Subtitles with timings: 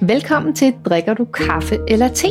[0.00, 2.28] Velkommen til Drikker du kaffe eller te?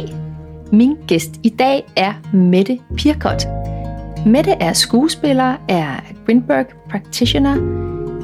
[0.71, 3.47] Min gæst i dag er Mette Pirkot.
[4.25, 7.55] Mette er skuespiller, er Greenberg practitioner,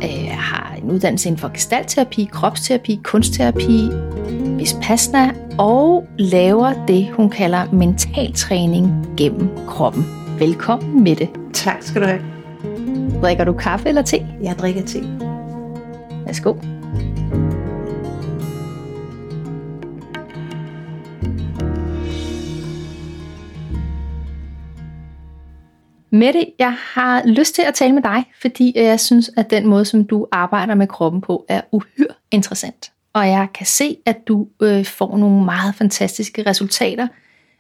[0.04, 3.90] øh, har en uddannelse inden for gestaltterapi, kropsterapi, kunstterapi,
[4.58, 10.06] vispasna og laver det, hun kalder mentaltræning gennem kroppen.
[10.40, 11.28] Velkommen Mette.
[11.54, 12.22] Tak skal du have.
[13.22, 14.28] Drikker du kaffe eller te?
[14.44, 15.00] Jeg drikker te.
[16.26, 16.73] Værsgo.
[26.14, 29.86] Mette, jeg har lyst til at tale med dig, fordi jeg synes, at den måde,
[29.86, 32.92] som du arbejder med kroppen på, er uhyre interessant.
[33.14, 37.08] Og jeg kan se, at du øh, får nogle meget fantastiske resultater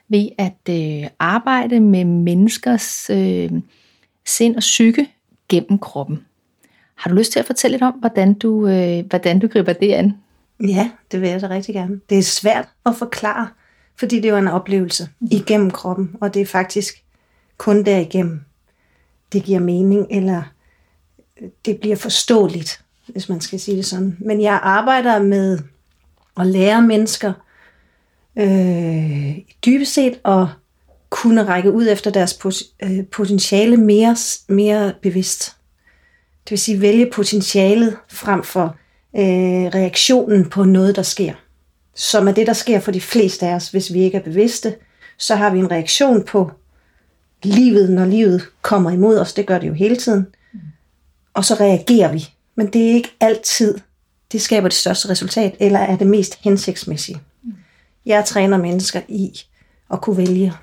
[0.09, 3.51] ved at øh, arbejde med menneskers øh,
[4.25, 5.09] sind og psyke
[5.49, 6.25] gennem kroppen.
[6.95, 9.91] Har du lyst til at fortælle lidt om, hvordan du, øh, hvordan du griber det
[9.91, 10.13] an?
[10.67, 11.99] Ja, det vil jeg da rigtig gerne.
[12.09, 13.47] Det er svært at forklare,
[13.99, 17.03] fordi det er jo en oplevelse igennem kroppen, og det er faktisk
[17.57, 18.41] kun derigennem,
[19.33, 20.43] det giver mening, eller
[21.65, 24.17] det bliver forståeligt, hvis man skal sige det sådan.
[24.19, 25.59] Men jeg arbejder med
[26.39, 27.33] at lære mennesker
[28.37, 30.47] øh, dybest set at
[31.09, 32.39] kunne række ud efter deres
[32.83, 34.15] øh, potentiale mere,
[34.49, 35.55] mere bevidst.
[36.43, 38.75] Det vil sige vælge potentialet frem for
[39.15, 41.33] øh, reaktionen på noget, der sker.
[41.95, 44.75] Som er det, der sker for de fleste af os, hvis vi ikke er bevidste.
[45.17, 46.51] Så har vi en reaktion på
[47.45, 49.33] livet, når livet kommer imod os.
[49.33, 50.27] Det gør det jo hele tiden.
[51.33, 52.29] Og så reagerer vi.
[52.55, 53.77] Men det er ikke altid,
[54.31, 57.21] det skaber det største resultat, eller er det mest hensigtsmæssige.
[58.05, 59.31] Jeg træner mennesker i
[59.93, 60.53] at kunne vælge.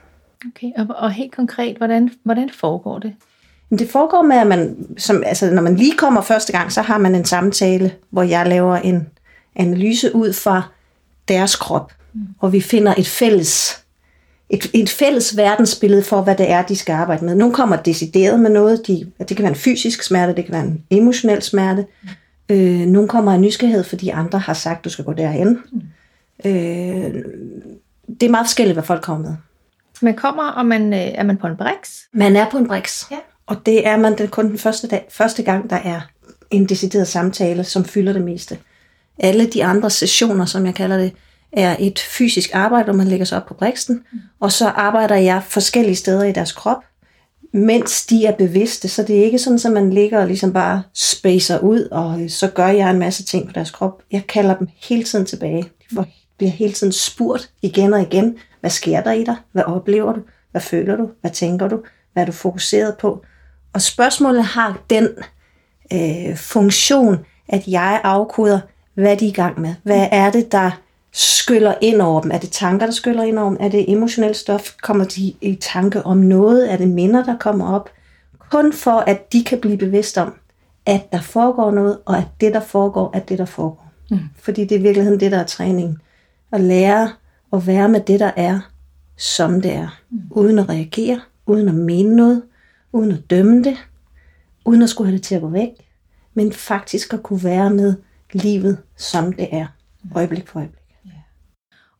[0.46, 3.14] Okay, og, og helt konkret, hvordan, hvordan foregår det?
[3.70, 6.82] Men det foregår med, at man, som, altså, når man lige kommer første gang, så
[6.82, 9.08] har man en samtale, hvor jeg laver en
[9.56, 10.62] analyse ud fra
[11.28, 11.92] deres krop.
[12.12, 12.20] Mm.
[12.38, 13.84] Og vi finder et fælles,
[14.50, 17.34] et, et fælles verdensbillede for, hvad det er, de skal arbejde med.
[17.34, 18.86] Nogle kommer decideret med noget.
[18.86, 21.86] De, det kan være en fysisk smerte, det kan være en emotionel smerte.
[22.48, 25.58] Øh, nogle kommer af nysgerrighed, fordi andre har sagt, du skal gå derhen.
[25.72, 25.80] Mm.
[26.44, 27.14] Øh,
[28.20, 29.36] det er meget forskelligt, hvad folk kommer med.
[30.02, 32.00] Man kommer, og man, øh, er man på en brix?
[32.12, 33.10] Man er på en brix.
[33.10, 33.16] Ja.
[33.46, 36.00] Og det er man kun den første, dag, første gang, der er
[36.50, 38.58] en decideret samtale, som fylder det meste.
[39.18, 41.12] Alle de andre sessioner, som jeg kalder det,
[41.52, 44.18] er et fysisk arbejde, hvor man lægger sig op på briksen, mm.
[44.40, 46.84] og så arbejder jeg forskellige steder i deres krop,
[47.52, 50.82] mens de er bevidste, så det er ikke sådan, at man ligger og ligesom bare
[50.94, 54.02] spacer ud, og så gør jeg en masse ting på deres krop.
[54.12, 55.64] Jeg kalder dem hele tiden tilbage.
[55.90, 56.04] De
[56.38, 59.36] bliver hele tiden spurgt igen og igen, hvad sker der i dig?
[59.52, 60.20] Hvad oplever du?
[60.50, 61.08] Hvad føler du?
[61.20, 61.80] Hvad tænker du?
[62.12, 63.24] Hvad er du fokuseret på?
[63.72, 65.08] Og spørgsmålet har den
[65.92, 67.18] øh, funktion,
[67.48, 68.60] at jeg afkoder,
[68.94, 69.74] hvad de er i gang med.
[69.82, 70.80] Hvad er det, der
[71.12, 72.30] skyller ind over dem?
[72.30, 73.56] Er det tanker, der skyller ind over dem?
[73.60, 74.74] Er det emotionelt stof?
[74.82, 76.72] Kommer de i tanke om noget?
[76.72, 77.90] Er det minder, der kommer op?
[78.50, 80.34] Kun for, at de kan blive bevidst om,
[80.86, 83.92] at der foregår noget, og at det, der foregår, er det, der foregår.
[84.10, 84.18] Mm.
[84.36, 85.98] Fordi det er i virkeligheden det, der er træningen.
[86.52, 87.12] At lære
[87.52, 88.60] at være med det, der er,
[89.16, 90.00] som det er.
[90.10, 90.20] Mm.
[90.30, 92.42] Uden at reagere, uden at mene noget,
[92.92, 93.76] uden at dømme det,
[94.64, 95.70] uden at skulle have det til at gå væk,
[96.34, 97.94] men faktisk at kunne være med
[98.32, 99.66] livet, som det er,
[100.14, 100.79] øjeblik for øjeblik.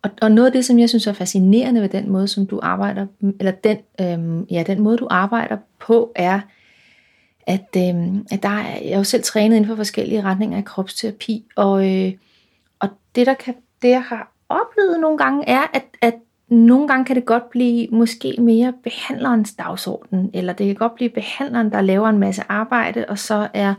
[0.03, 2.61] Og, og noget af det, som jeg synes er fascinerende ved den måde, som du
[2.63, 3.07] arbejder,
[3.41, 6.41] eller den, øhm, ja, den måde, du arbejder på, er,
[7.47, 10.65] at, øhm, at der er, jeg er jo selv trænet inden for forskellige retninger af
[10.65, 12.13] kropsterapi, og, øh,
[12.79, 16.15] og det, der kan, det, jeg har oplevet nogle gange, er, at, at
[16.49, 21.11] nogle gange kan det godt blive måske mere behandlerens dagsorden, eller det kan godt blive
[21.11, 23.75] behandleren, der laver en masse arbejde, og så er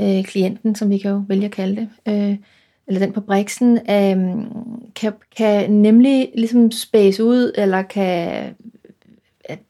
[0.00, 2.36] øh, klienten, som vi kan jo vælge at kalde det, øh,
[2.88, 4.46] eller den på briksen, øh,
[4.96, 8.54] kan, kan nemlig ligesom space ud, eller kan,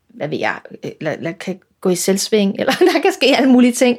[0.09, 0.59] hvad ved jeg,
[1.01, 3.99] eller, eller kan gå i selvsving, eller der kan ske alle mulige ting.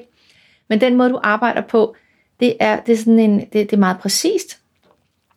[0.67, 1.95] Men den måde, du arbejder på,
[2.39, 4.59] det er, det er, sådan en, det, det er meget præcist,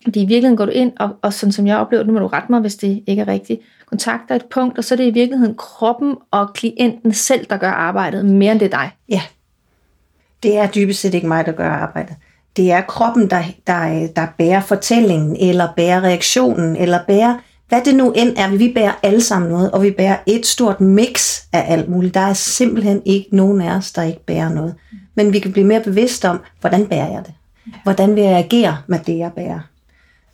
[0.02, 2.26] fordi i virkeligheden går du ind, og, og sådan som jeg oplever, nu må du
[2.26, 5.10] rette mig, hvis det ikke er rigtigt, kontakter et punkt, og så er det i
[5.10, 8.90] virkeligheden kroppen og klienten selv, der gør arbejdet, mere end det er dig.
[9.08, 9.22] Ja.
[10.42, 12.16] Det er dybest set ikke mig, der gør arbejdet.
[12.56, 17.38] Det er kroppen, der, der, der bærer fortællingen, eller bærer reaktionen, eller bærer,
[17.68, 18.50] hvad det nu end er.
[18.50, 22.14] Vi bærer alle sammen noget, og vi bærer et stort mix af alt muligt.
[22.14, 24.74] Der er simpelthen ikke nogen af os, der ikke bærer noget.
[25.14, 27.34] Men vi kan blive mere bevidste om, hvordan bærer jeg det?
[27.82, 29.60] Hvordan vil jeg agere med det, jeg bærer?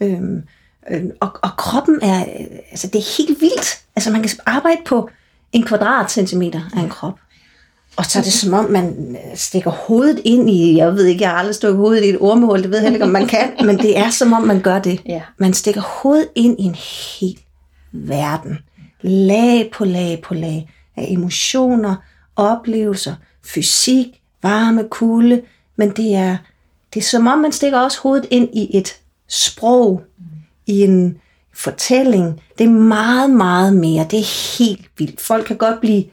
[0.00, 0.42] Øhm,
[0.90, 2.24] øhm, og, og kroppen er,
[2.70, 3.80] altså det er helt vildt.
[3.96, 5.10] Altså man kan arbejde på
[5.52, 7.18] en kvadratcentimeter af en krop.
[7.98, 11.22] Og så er det som om, man øh, stikker hovedet ind i, jeg ved ikke,
[11.22, 13.26] jeg har aldrig stukket hovedet i et ormemål, det ved jeg heller ikke, om man
[13.26, 15.00] kan, men det er som om, man gør det.
[15.06, 15.22] Ja.
[15.38, 17.38] Man stikker hovedet ind i en hel
[17.92, 18.58] verden.
[19.00, 21.96] Lag på lag på lag af emotioner,
[22.36, 23.14] oplevelser,
[23.44, 24.06] fysik,
[24.42, 25.42] varme, kulde,
[25.76, 26.36] men det er,
[26.94, 28.96] det er som om, man stikker også hovedet ind i et
[29.28, 30.02] sprog,
[30.66, 31.18] i en
[31.54, 32.40] fortælling.
[32.58, 34.06] Det er meget, meget mere.
[34.10, 35.20] Det er helt vildt.
[35.20, 36.04] Folk kan godt blive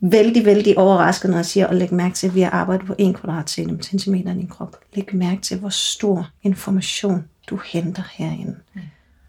[0.00, 2.94] vældig, vældig overrasket, når jeg siger, at lægge mærke til, at vi har arbejdet på
[2.98, 4.76] 1 kvadratcentimeter i din krop.
[4.94, 8.56] Læg mærke til, hvor stor information du henter herinde.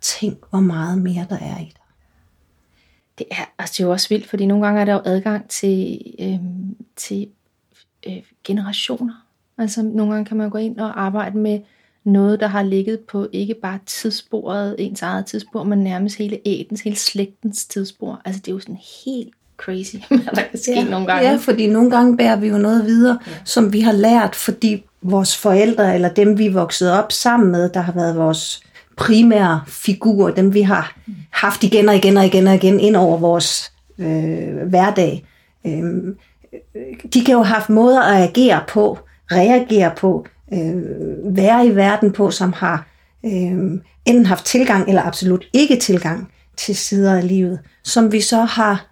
[0.02, 1.76] Tænk, hvor meget mere der er i dig.
[3.18, 5.50] Det er, altså det er jo også vildt, fordi nogle gange er der jo adgang
[5.50, 6.40] til, øh,
[6.96, 7.28] til
[8.08, 9.26] øh, generationer.
[9.58, 11.60] Altså nogle gange kan man gå ind og arbejde med
[12.04, 16.82] noget, der har ligget på ikke bare tidssporet, ens eget tidsspor, men nærmest hele ætens,
[16.82, 18.22] hele slægtens tidsspor.
[18.26, 19.96] Altså det er jo sådan helt crazy,
[20.36, 21.30] der kan ske ja, nogle gange.
[21.30, 23.32] Ja, fordi nogle gange bærer vi jo noget videre, ja.
[23.46, 27.70] som vi har lært, fordi vores forældre, eller dem vi er vokset op sammen med,
[27.70, 28.64] der har været vores
[28.98, 30.98] primære figurer, dem vi har
[31.32, 35.26] haft igen og igen og igen og igen ind over vores øh, hverdag.
[35.66, 35.84] Øh,
[37.14, 39.00] de kan jo have haft måder at agere på,
[39.32, 40.76] reagere på, øh,
[41.36, 42.88] være i verden på, som har
[43.26, 48.42] øh, enten haft tilgang eller absolut ikke tilgang til sider af livet, som vi så
[48.42, 48.91] har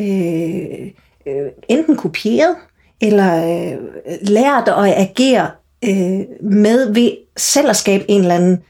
[0.00, 0.90] øh,
[1.26, 2.56] øh, enten kopieret
[3.00, 3.78] eller øh,
[4.22, 5.50] lært at agere
[5.84, 8.62] øh, med ved selv at skabe en eller anden.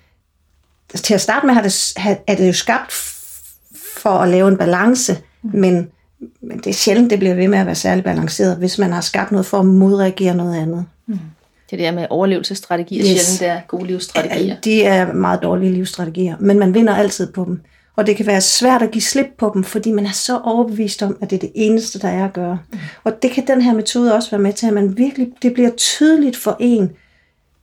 [0.95, 1.97] Til at starte med har det,
[2.27, 2.93] er det jo skabt
[3.97, 5.91] for at lave en balance, men,
[6.41, 9.01] men det er sjældent, det bliver ved med at være særlig balanceret, hvis man har
[9.01, 10.85] skabt noget for at modreagere noget andet.
[11.07, 11.19] Mm.
[11.71, 13.07] Det der med overlevelsesstrategier, yes.
[13.07, 14.57] sjældent det er gode livsstrategier.
[14.65, 17.61] De er meget dårlige livsstrategier, men man vinder altid på dem.
[17.97, 21.03] Og det kan være svært at give slip på dem, fordi man er så overbevist
[21.03, 22.59] om, at det er det eneste, der er at gøre.
[22.73, 22.79] Mm.
[23.05, 25.71] Og det kan den her metode også være med til, at man virkelig, det bliver
[25.71, 26.91] tydeligt for en,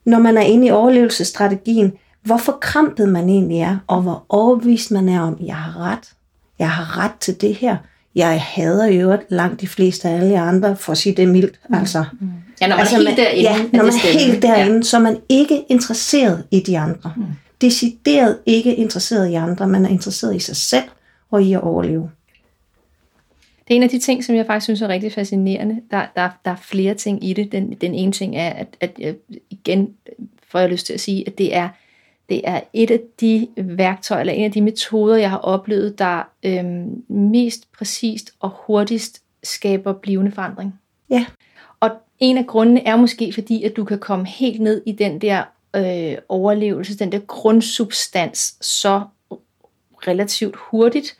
[0.06, 1.94] når man er inde i overlevelsesstrategien,
[2.24, 6.13] hvor forkrampet man egentlig er, og hvor overbevist man er om, jeg har ret.
[6.59, 7.77] Jeg har ret til det her.
[8.15, 11.59] Jeg hader i øvrigt langt de fleste af alle andre, for at sige det mildt.
[11.69, 11.75] Mm.
[11.75, 12.30] Altså, mm.
[12.62, 13.41] Ja, når man altså, er helt derinde.
[13.41, 14.81] Ja, når man er helt derinde, ja.
[14.81, 17.13] så er man ikke interesseret i de andre.
[17.15, 17.24] Mm
[17.63, 20.83] decideret ikke interesseret i andre, man er interesseret i sig selv
[21.31, 22.12] og i at overleve.
[23.68, 25.81] Det er en af de ting, som jeg faktisk synes er rigtig fascinerende.
[25.92, 27.51] Der, der, der er flere ting i det.
[27.51, 29.15] Den, den ene ting er, at, at jeg,
[29.50, 29.94] igen
[30.48, 31.69] får jeg lyst til at sige, at det er,
[32.30, 36.30] det er et af de værktøjer, eller en af de metoder, jeg har oplevet, der
[36.44, 40.74] øhm, mest præcist og hurtigst skaber blivende forandring.
[41.09, 41.25] Ja.
[41.80, 41.89] Og
[42.19, 45.44] en af grundene er måske fordi, at du kan komme helt ned i den der
[45.75, 49.01] øh, overlevelse, den der grundsubstans, så
[50.07, 51.17] relativt hurtigt.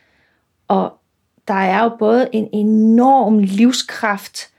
[0.67, 0.94] Og
[1.47, 4.50] der er jo både en enorm livskraft,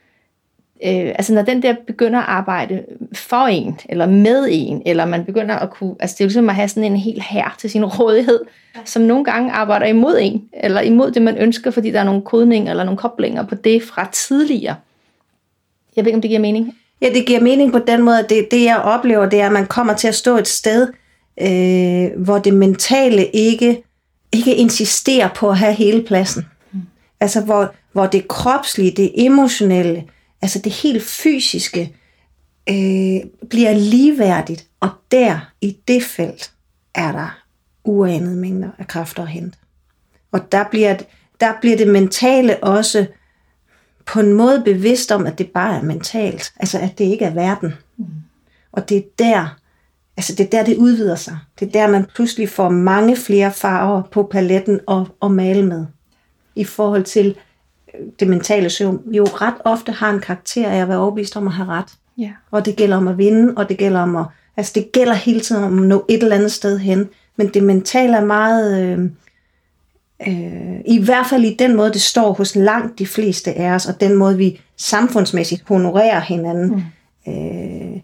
[0.84, 5.24] øh, altså når den der begynder at arbejde for en, eller med en, eller man
[5.24, 7.70] begynder at kunne, altså det er jo ligesom at have sådan en helt her til
[7.70, 8.40] sin rådighed,
[8.84, 12.22] som nogle gange arbejder imod en, eller imod det man ønsker, fordi der er nogle
[12.22, 14.76] kodninger eller nogle koblinger på det fra tidligere.
[15.96, 16.74] Jeg ved ikke, om det giver mening.
[17.00, 19.66] Ja, det giver mening på den måde, det, det jeg oplever, det er, at man
[19.66, 20.88] kommer til at stå et sted,
[21.40, 23.82] øh, hvor det mentale ikke,
[24.32, 26.46] ikke insisterer på at have hele pladsen.
[26.72, 26.80] Mm.
[27.20, 30.04] Altså hvor, hvor det kropslige, det emotionelle,
[30.42, 31.96] altså det helt fysiske,
[32.68, 33.20] øh,
[33.50, 34.66] bliver ligeværdigt.
[34.80, 36.52] Og der, i det felt,
[36.94, 37.38] er der
[37.84, 39.58] uanede mængder af kræfter at hente.
[40.32, 40.96] Og der bliver,
[41.40, 43.06] der bliver det mentale også
[44.06, 46.52] på en måde bevidst om, at det bare er mentalt.
[46.56, 47.74] Altså, at det ikke er verden.
[47.96, 48.06] Mm.
[48.72, 49.56] Og det er der,
[50.16, 51.38] altså det er der, det udvider sig.
[51.60, 55.86] Det er der, man pludselig får mange flere farver på paletten og, og male med.
[56.54, 57.36] I forhold til
[57.94, 61.46] øh, det mentale søvn, jo ret ofte har en karakter af at være overbevist om
[61.46, 61.88] at have ret.
[62.18, 62.30] Ja.
[62.50, 64.24] Og det gælder om at vinde, og det gælder om at,
[64.56, 67.08] altså det gælder hele tiden om at nå et eller andet sted hen.
[67.36, 69.10] Men det mentale er meget, øh,
[70.28, 73.86] øh, i hvert fald i den måde, det står hos langt de fleste af os,
[73.86, 76.84] og den måde, vi samfundsmæssigt honorerer hinanden,
[77.26, 77.32] mm.
[77.32, 78.00] øh,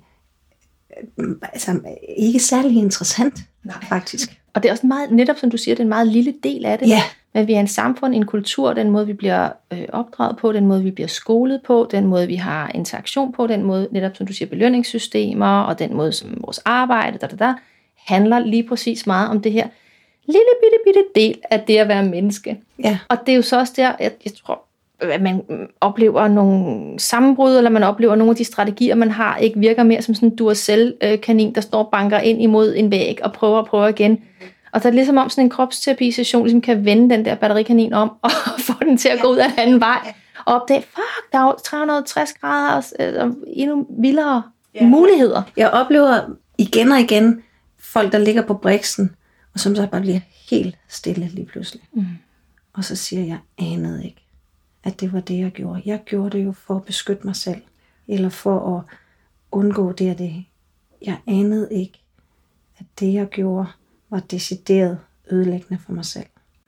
[1.42, 1.80] altså
[2.18, 3.34] ikke særlig interessant,
[3.64, 3.76] Nej.
[3.88, 4.30] faktisk.
[4.54, 6.64] Og det er også meget, netop som du siger, det er en meget lille del
[6.64, 6.88] af det.
[6.88, 7.02] Ja.
[7.34, 10.66] Men vi er en samfund, en kultur, den måde, vi bliver øh, opdraget på, den
[10.66, 14.26] måde, vi bliver skolet på, den måde, vi har interaktion på, den måde, netop som
[14.26, 17.54] du siger, belønningssystemer, og den måde, som vores arbejde, der, der, der,
[18.06, 19.68] handler lige præcis meget om det her
[20.26, 22.60] lille bitte, bitte del af det at være menneske.
[22.84, 22.98] Ja.
[23.08, 24.62] Og det er jo så også der, jeg, jeg tror,
[25.00, 25.42] at man
[25.80, 30.02] oplever nogle sammenbrud, eller man oplever nogle af de strategier, man har, ikke virker mere
[30.02, 33.66] som sådan en Duracell-kanin, der står og banker ind imod en væg og prøver og
[33.66, 34.22] prøver igen.
[34.72, 38.12] Og der er ligesom om sådan en kropsterapi-session ligesom kan vende den der batterikanin om
[38.22, 40.14] og få den til at gå ud af en anden vej.
[40.44, 44.42] Og opdage, fuck, der er jo 360 grader og, og endnu vildere
[44.74, 44.86] ja.
[44.86, 45.42] muligheder.
[45.56, 46.20] Jeg oplever
[46.58, 47.42] igen og igen
[47.80, 49.10] folk, der ligger på briksen,
[49.54, 51.82] og som så bare bliver helt stille lige pludselig.
[51.92, 52.04] Mm.
[52.72, 54.22] Og så siger jeg, anede ikke,
[54.84, 55.82] at det var det, jeg gjorde.
[55.84, 57.62] Jeg gjorde det jo for at beskytte mig selv,
[58.08, 58.84] eller for at
[59.52, 60.44] undgå det og det.
[61.02, 62.00] Jeg anede ikke,
[62.78, 63.66] at det, jeg gjorde,
[64.10, 64.98] var decideret
[65.30, 66.26] ødelæggende for mig selv.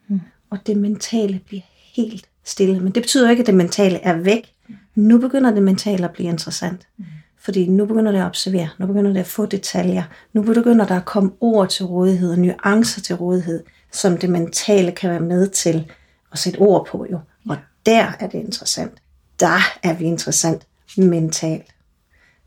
[0.08, 0.20] Mm.
[0.50, 1.62] Og det mentale bliver
[1.94, 2.80] helt stille.
[2.80, 4.54] Men det betyder ikke, at det mentale er væk.
[4.94, 6.88] Nu begynder det mentale at blive interessant.
[6.96, 7.04] Mm.
[7.44, 10.96] Fordi nu begynder det at observere, nu begynder det at få detaljer, nu begynder der
[10.96, 15.48] at komme ord til rådighed og nuancer til rådighed, som det mentale kan være med
[15.48, 15.92] til
[16.32, 17.20] at sætte ord på jo.
[17.48, 17.56] Og
[17.86, 18.92] der er det interessant.
[19.40, 21.66] Der er vi interessant mentalt.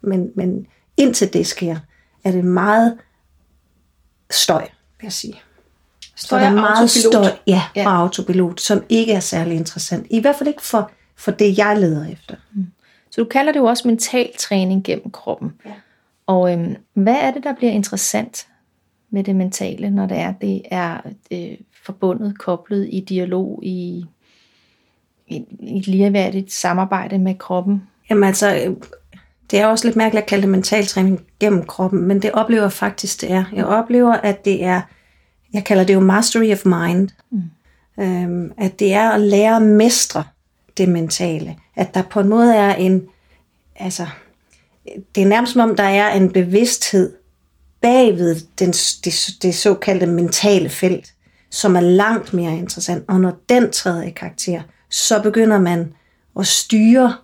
[0.02, 1.78] Men, men indtil det sker,
[2.24, 2.98] er det meget
[4.32, 4.62] støj,
[5.00, 5.42] vil jeg sige.
[6.16, 7.14] Støj er meget autopilot.
[7.14, 7.88] støj ja, ja.
[7.88, 10.08] og autopilot, som ikke er særlig interessant.
[10.10, 12.36] I hvert fald ikke for, for det, jeg leder efter.
[12.54, 12.68] Mm.
[13.16, 15.54] Så du kalder det jo også mental træning gennem kroppen.
[15.66, 15.72] Ja.
[16.28, 18.48] Og øhm, hvad er det, der bliver interessant
[19.10, 20.98] med det mentale, når det er, det er
[21.32, 24.06] øh, forbundet, koblet i dialog, i,
[25.28, 27.84] i, i et ligeværdigt samarbejde med kroppen?
[28.10, 28.76] Jamen altså,
[29.52, 32.62] det er også lidt mærkeligt at kalde det mental træning gennem kroppen, men det oplever
[32.62, 33.44] jeg faktisk, det er.
[33.54, 34.82] Jeg oplever, at det er,
[35.54, 37.42] jeg kalder det jo mastery of mind, mm.
[38.04, 40.24] øhm, at det er at lære at mestre
[40.78, 41.56] det mentale.
[41.76, 43.04] At der på en måde er en,
[43.76, 44.08] altså,
[45.16, 47.14] det er nærmest som om, der er en bevidsthed
[47.82, 51.14] bagved den, det, det såkaldte mentale felt,
[51.50, 53.04] som er langt mere interessant.
[53.08, 55.94] Og når den træder i karakter, så begynder man
[56.40, 57.16] at styre,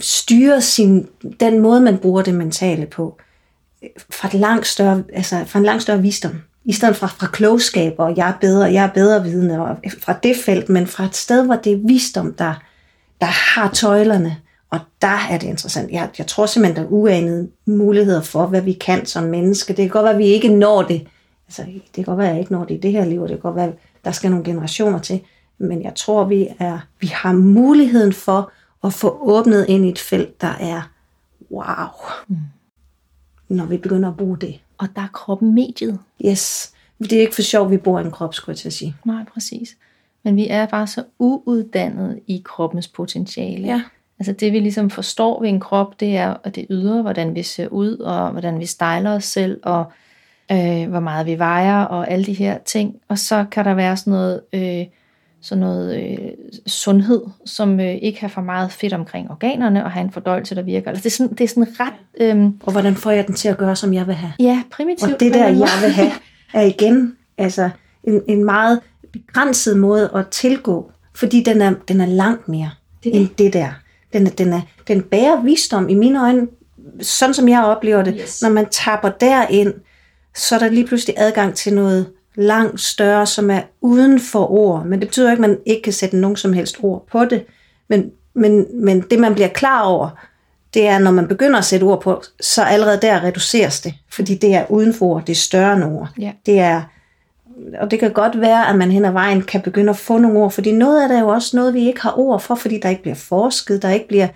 [0.00, 1.08] styre sin,
[1.40, 3.18] den måde, man bruger det mentale på,
[4.10, 7.94] fra, et langt større, altså fra en langt større visdom i stedet for fra klogskab,
[7.98, 11.16] og jeg er bedre, jeg er bedre vidne, og fra det felt, men fra et
[11.16, 12.54] sted, hvor det er visdom, der,
[13.20, 14.36] der har tøjlerne,
[14.70, 15.90] og der er det interessant.
[15.90, 19.68] Jeg, jeg tror simpelthen, der er uanede muligheder for, hvad vi kan som menneske.
[19.68, 21.06] Det kan godt være, at vi ikke når det.
[21.48, 23.28] Altså, det kan godt være, at jeg ikke når det i det her liv, og
[23.28, 23.74] det kan godt være, at
[24.04, 25.20] der skal nogle generationer til.
[25.58, 28.52] Men jeg tror, vi, er, vi har muligheden for
[28.84, 30.82] at få åbnet ind i et felt, der er
[31.50, 31.88] wow,
[32.28, 32.36] mm.
[33.48, 35.98] når vi begynder at bruge det og der er kroppen mediet.
[36.26, 36.72] Yes.
[36.98, 38.96] Det er ikke for sjov, vi bor i en krop, skulle jeg til at sige.
[39.04, 39.76] Nej, præcis.
[40.22, 43.66] Men vi er bare så uuddannet i kroppens potentiale.
[43.66, 43.82] Ja.
[44.18, 47.42] Altså det vi ligesom forstår ved en krop, det er at det ydre, hvordan vi
[47.42, 49.92] ser ud, og hvordan vi stejler os selv, og
[50.52, 52.96] øh, hvor meget vi vejer, og alle de her ting.
[53.08, 54.86] Og så kan der være sådan noget øh,
[55.42, 56.28] sådan noget øh,
[56.66, 60.62] sundhed, som øh, ikke har for meget fedt omkring organerne, og har en fordøjelse, der
[60.62, 60.90] virker.
[60.90, 61.94] Altså, det, er sådan, det er sådan ret...
[62.20, 64.32] Øh, og hvordan får jeg den til at gøre, som jeg vil have?
[64.38, 65.12] Ja, primitivt.
[65.12, 66.10] Og det der, jeg vil have,
[66.54, 67.70] er igen altså
[68.04, 68.80] en, en meget
[69.12, 72.70] begrænset måde at tilgå, fordi den er, den er langt mere
[73.04, 73.68] det end det der.
[74.12, 76.48] Den, er, den, er, den bærer visdom i mine øjne,
[77.00, 78.14] sådan som jeg oplever det.
[78.20, 78.42] Yes.
[78.42, 79.74] Når man tapper derind,
[80.34, 84.84] så er der lige pludselig adgang til noget langt større, som er uden for ord.
[84.86, 87.44] Men det betyder ikke, at man ikke kan sætte nogen som helst ord på det.
[87.88, 90.10] Men, men, men det, man bliver klar over,
[90.74, 93.94] det er, når man begynder at sætte ord på, så allerede der reduceres det.
[94.10, 96.08] Fordi det er uden for ord, det er større end ord.
[96.18, 96.32] Ja.
[96.46, 96.82] Det er,
[97.80, 100.38] og det kan godt være, at man hen ad vejen kan begynde at få nogle
[100.38, 102.80] ord, fordi noget af det er jo også noget, vi ikke har ord for, fordi
[102.80, 104.28] der ikke bliver forsket, der ikke bliver...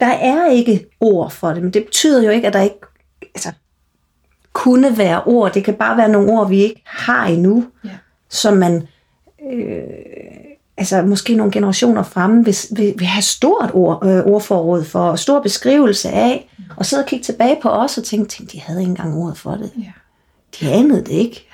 [0.00, 2.78] Der er ikke ord for det, men det betyder jo ikke, at der ikke...
[3.34, 3.52] Altså,
[4.58, 5.52] kunne være ord.
[5.52, 7.90] Det kan bare være nogle ord, vi ikke har endnu, ja.
[8.28, 8.88] som man,
[9.52, 9.82] øh,
[10.76, 15.18] altså måske nogle generationer fremme, vil, vil, vil have stort ord, øh, ordforråd for, og
[15.18, 16.64] stor beskrivelse af, mm.
[16.76, 19.38] og sidde og kigge tilbage på os og tænke, tænk, de havde ikke engang ordet
[19.38, 19.72] for det.
[19.78, 19.92] Ja.
[20.60, 21.46] De anede det ikke.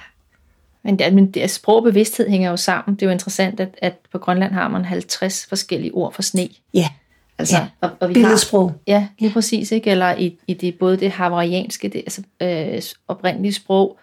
[0.85, 2.95] Men, men det, sprog og bevidsthed hænger jo sammen.
[2.95, 6.49] Det er jo interessant, at, at på Grønland har man 50 forskellige ord for sne.
[6.75, 6.89] Ja.
[7.39, 8.71] Altså, ja, og, og vi billedsprog.
[8.71, 9.73] Har, ja, lige præcis.
[9.73, 9.91] Ikke?
[9.91, 13.99] Eller i, i det, både det havarianske, det, altså øh, oprindelige sprog,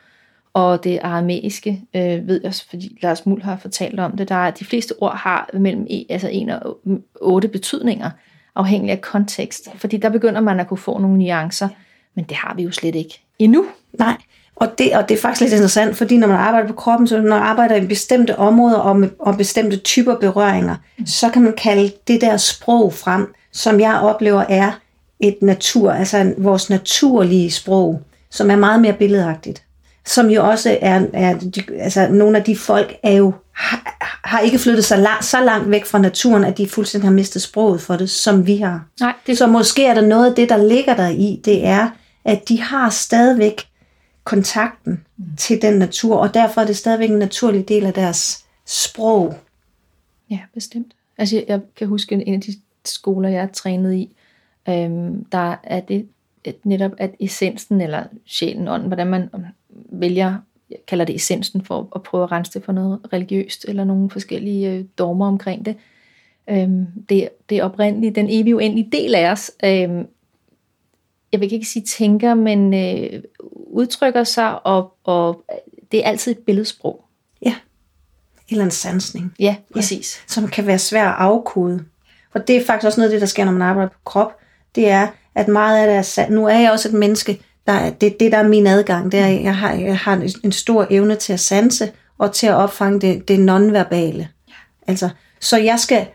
[0.53, 4.51] og det aramæiske, øh, ved jeg, fordi Lars Muld har fortalt om det, der er,
[4.51, 6.79] de fleste ord har mellem e, altså en og
[7.21, 8.09] otte betydninger,
[8.55, 9.69] afhængig af kontekst.
[9.75, 11.67] Fordi der begynder man at kunne få nogle nuancer,
[12.15, 13.65] men det har vi jo slet ikke endnu.
[13.93, 14.17] Nej,
[14.61, 17.17] og det, og det er faktisk lidt interessant, fordi når man arbejder på kroppen, så
[17.17, 21.05] når man arbejder i bestemte områder og, med, og bestemte typer berøringer, mm.
[21.05, 24.71] så kan man kalde det der sprog frem, som jeg oplever er
[25.19, 29.63] et natur, altså vores naturlige sprog, som er meget mere billedagtigt.
[30.05, 31.35] Som jo også er, er
[31.79, 35.71] altså nogle af de folk er jo, har, har ikke flyttet sig lang, så langt
[35.71, 38.85] væk fra naturen, at de fuldstændig har mistet sproget for det, som vi har.
[38.99, 39.37] Nej, det...
[39.37, 41.89] Så måske er der noget af det, der ligger der i, det er,
[42.25, 43.70] at de har stadigvæk
[44.31, 45.25] kontakten mm.
[45.37, 49.33] til den natur, og derfor er det stadigvæk en naturlig del af deres sprog.
[50.29, 50.93] Ja, bestemt.
[51.17, 52.53] Altså, jeg kan huske en af de
[52.85, 54.15] skoler, jeg er trænet i,
[54.69, 56.07] øhm, der er det
[56.45, 59.29] at netop, at essensen, eller sjælen, ånden, hvordan man
[59.89, 60.37] vælger,
[60.69, 64.09] jeg kalder det essensen, for at prøve at rense det for noget religiøst, eller nogle
[64.09, 65.75] forskellige øh, dogmer omkring det.
[66.49, 70.07] Øhm, det, det er oprindeligt, den evige uendelige del af os, øhm,
[71.31, 73.23] jeg vil ikke sige tænker, men øh,
[73.71, 75.43] udtrykker sig, og, og
[75.91, 77.05] det er altid et billedsprog.
[77.45, 77.55] Ja,
[78.49, 79.33] eller en sansning.
[79.39, 80.17] Ja, præcis.
[80.17, 81.85] Ja, som kan være svær at afkode.
[82.33, 84.37] Og det er faktisk også noget af det, der sker, når man arbejder på krop.
[84.75, 86.35] Det er, at meget af det er sandt.
[86.35, 89.11] Nu er jeg også et menneske, der er, det, det der er min adgang.
[89.11, 92.53] Det er, jeg har, jeg har en stor evne til at sanse, og til at
[92.53, 94.27] opfange det, det nonverbale.
[94.47, 94.53] Ja.
[94.87, 95.09] Altså,
[95.39, 96.07] så jeg skal,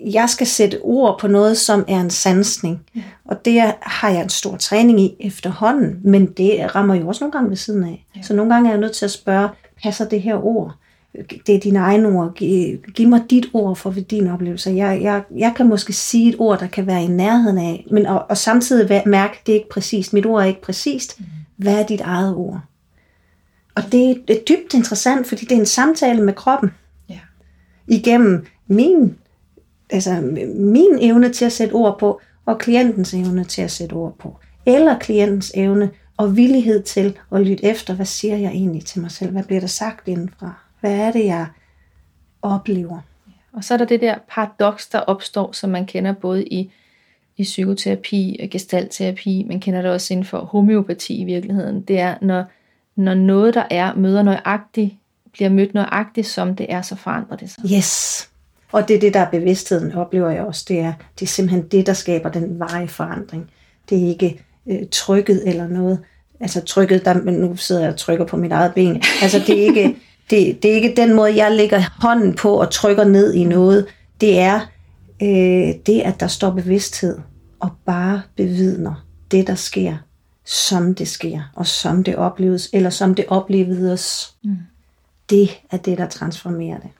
[0.00, 2.80] jeg skal sætte ord på noget, som er en sansning.
[2.96, 3.02] Ja.
[3.24, 7.32] Og det har jeg en stor træning i efterhånden, men det rammer jo også nogle
[7.32, 8.06] gange ved siden af.
[8.16, 8.22] Ja.
[8.22, 9.48] Så nogle gange er jeg nødt til at spørge,
[9.82, 10.74] passer det her ord?
[11.46, 12.34] Det er dine egne ord.
[12.34, 14.70] Giv, giv mig dit ord for din oplevelse.
[14.70, 18.06] Jeg, jeg, jeg kan måske sige et ord, der kan være i nærheden af, men
[18.06, 20.12] og, og samtidig mærke, det er ikke præcist.
[20.12, 21.20] Mit ord er ikke præcist.
[21.20, 21.26] Mm.
[21.56, 22.60] Hvad er dit eget ord?
[23.74, 26.70] Og det er, det er dybt interessant, fordi det er en samtale med kroppen.
[27.08, 27.18] Ja.
[27.88, 29.16] Igennem min
[29.94, 30.20] altså
[30.54, 34.36] min evne til at sætte ord på, og klientens evne til at sætte ord på.
[34.66, 39.10] Eller klientens evne og villighed til at lytte efter, hvad siger jeg egentlig til mig
[39.10, 39.30] selv?
[39.30, 40.54] Hvad bliver der sagt indenfra?
[40.80, 41.46] Hvad er det, jeg
[42.42, 42.98] oplever?
[43.52, 46.72] Og så er der det der paradoks, der opstår, som man kender både i,
[47.36, 51.80] i psykoterapi og gestaltterapi, man kender det også inden for homeopati i virkeligheden.
[51.82, 52.44] Det er, når,
[52.96, 54.94] når noget, der er, møder nøjagtigt,
[55.32, 57.64] bliver mødt nøjagtigt, som det er, så forandrer det sig.
[57.72, 58.30] Yes.
[58.74, 60.64] Og det er det, der er bevidstheden, oplever jeg også.
[60.68, 63.50] Det er, det er simpelthen det, der skaber den veje forandring.
[63.90, 65.98] Det er ikke øh, trykket eller noget.
[66.40, 69.02] Altså trykket, der, men nu sidder jeg og trykker på mit eget ben.
[69.22, 69.96] Altså det er ikke,
[70.30, 73.86] det, det er ikke den måde, jeg lægger hånden på og trykker ned i noget.
[74.20, 74.60] Det er
[75.22, 77.18] øh, det, at der står bevidsthed
[77.60, 79.96] og bare bevidner det, der sker,
[80.44, 84.34] som det sker, og som det opleves, eller som det oplevedes.
[84.44, 84.56] Mm.
[85.30, 86.90] Det er det, der transformerer det.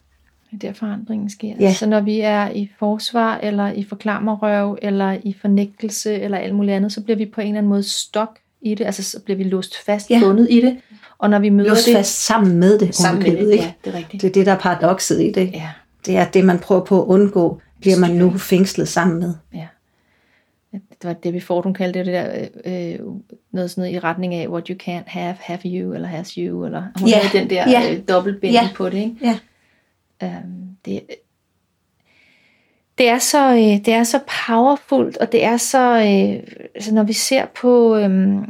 [0.54, 1.54] Det er der forandringen sker.
[1.60, 1.74] Ja.
[1.74, 6.74] Så når vi er i forsvar, eller i forklammerrøv, eller i fornægtelse, eller alt muligt
[6.76, 8.84] andet, så bliver vi på en eller anden måde stok i det.
[8.84, 10.20] Altså så bliver vi låst fast, ja.
[10.22, 10.76] bundet i det.
[11.18, 11.96] Og når vi møder låst det...
[11.96, 12.94] fast sammen med det.
[12.94, 13.64] Sammen med det, ikke?
[13.64, 14.22] ja, det er rigtigt.
[14.22, 15.50] Det er det, der er paradokset i det.
[15.52, 15.68] Ja.
[16.06, 19.34] Det er det, man prøver på at undgå, bliver man nu fængslet sammen med.
[19.54, 19.66] Ja.
[20.72, 22.98] Det var det, vi får, hun kaldte det, det der, øh,
[23.52, 26.64] noget sådan noget i retning af, what you can't have, have you, eller has you,
[26.64, 27.18] eller hun ja.
[27.18, 27.92] havde den der ja.
[27.92, 28.68] øh, dobbeltbinding ja.
[28.76, 29.16] på det, ikke?
[29.22, 29.38] Ja.
[30.24, 31.02] Øhm, det,
[32.98, 37.02] det er så øh, det er så powerfult og det er så øh, altså når
[37.02, 38.42] vi ser på øh,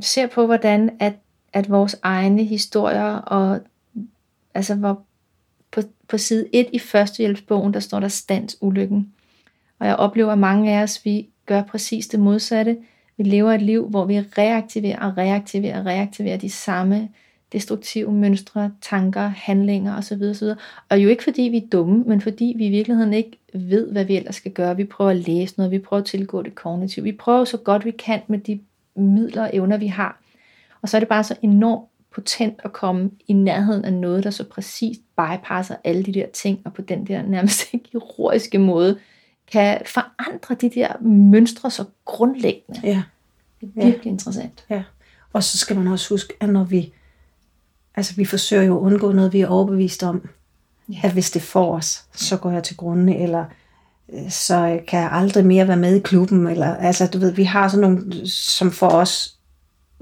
[0.00, 1.12] ser på hvordan at
[1.52, 3.60] at vores egne historier og
[4.54, 5.02] altså hvor
[5.70, 9.12] på, på side 1 i førstehjælpsbogen der står der stands ulykken
[9.78, 12.76] og jeg oplever at mange af os vi gør præcis det modsatte.
[13.16, 17.08] Vi lever et liv hvor vi reaktiverer og reaktiverer og reaktiverer de samme
[17.52, 20.22] destruktive mønstre, tanker, handlinger osv.
[20.22, 20.48] osv.
[20.88, 24.04] Og jo ikke fordi vi er dumme, men fordi vi i virkeligheden ikke ved, hvad
[24.04, 24.76] vi ellers skal gøre.
[24.76, 27.04] Vi prøver at læse noget, vi prøver at tilgå det kognitivt.
[27.04, 28.60] Vi prøver så godt vi kan med de
[28.96, 30.20] midler og evner, vi har.
[30.82, 34.30] Og så er det bare så enormt potent at komme i nærheden af noget, der
[34.30, 38.98] så præcist bypasser alle de der ting, og på den der nærmest kirurgiske måde,
[39.52, 42.80] kan forandre de der mønstre så grundlæggende.
[42.82, 43.02] Ja.
[43.60, 44.10] Det er virkelig ja.
[44.10, 44.64] interessant.
[44.70, 44.82] Ja.
[45.32, 46.92] Og så skal man også huske, at når vi
[47.96, 50.28] Altså, vi forsøger jo at undgå noget, vi er overbevist om.
[50.88, 51.00] Ja.
[51.02, 53.44] At hvis det får os, så går jeg til grunde, eller
[54.12, 56.46] øh, så kan jeg aldrig mere være med i klubben.
[56.46, 59.34] Eller, altså, du ved, vi har sådan nogle, som for os,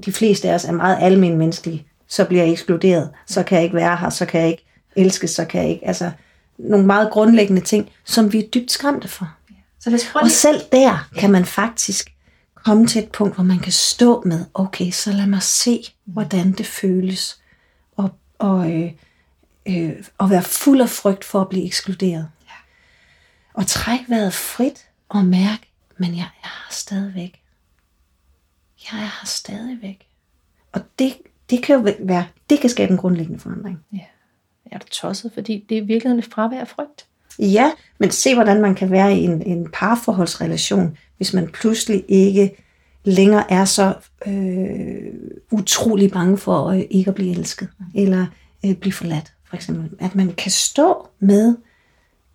[0.05, 1.87] de fleste af os er meget almindelige menneskelige.
[2.09, 4.65] Så bliver jeg ekskluderet, så kan jeg ikke være her, så kan jeg ikke
[4.97, 6.11] elske, så kan jeg ikke, altså
[6.59, 9.35] nogle meget grundlæggende ting, som vi er dybt skræmte for.
[9.81, 12.13] Så lad os Og selv der kan man faktisk
[12.65, 16.53] komme til et punkt, hvor man kan stå med, okay, så lad mig se, hvordan
[16.53, 17.42] det føles
[18.43, 18.93] og, øh,
[19.69, 22.29] øh, og være fuld af frygt for at blive ekskluderet.
[22.47, 22.55] Ja.
[23.55, 27.43] Og træk vejret frit og mærke, men jeg er her stadigvæk.
[28.93, 30.07] Jeg er her stadigvæk.
[30.73, 31.15] Og det,
[31.51, 33.79] det kan jo være, det kan skabe en grundlæggende forandring.
[33.93, 33.99] Ja,
[34.65, 37.07] jeg er da tosset, fordi det er virkelig et fravær af frygt.
[37.39, 42.65] Ja, men se hvordan man kan være i en, en parforholdsrelation, hvis man pludselig ikke
[43.05, 43.95] længere er så
[44.27, 45.13] øh,
[45.51, 48.27] utrolig bange for øh, ikke at blive elsket, eller
[48.65, 49.91] øh, blive forladt, for eksempel.
[50.01, 51.57] At man kan stå med,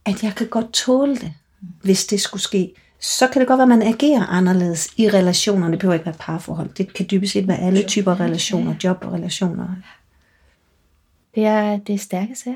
[0.05, 1.33] at jeg kan godt tåle det,
[1.81, 2.73] hvis det skulle ske.
[2.99, 5.71] Så kan det godt være, at man agerer anderledes i relationerne.
[5.71, 6.69] Det behøver ikke være parforhold.
[6.77, 9.67] Det kan dybest set være alle typer relationer, jobrelationer.
[11.35, 12.55] Det er, det er stærke sager.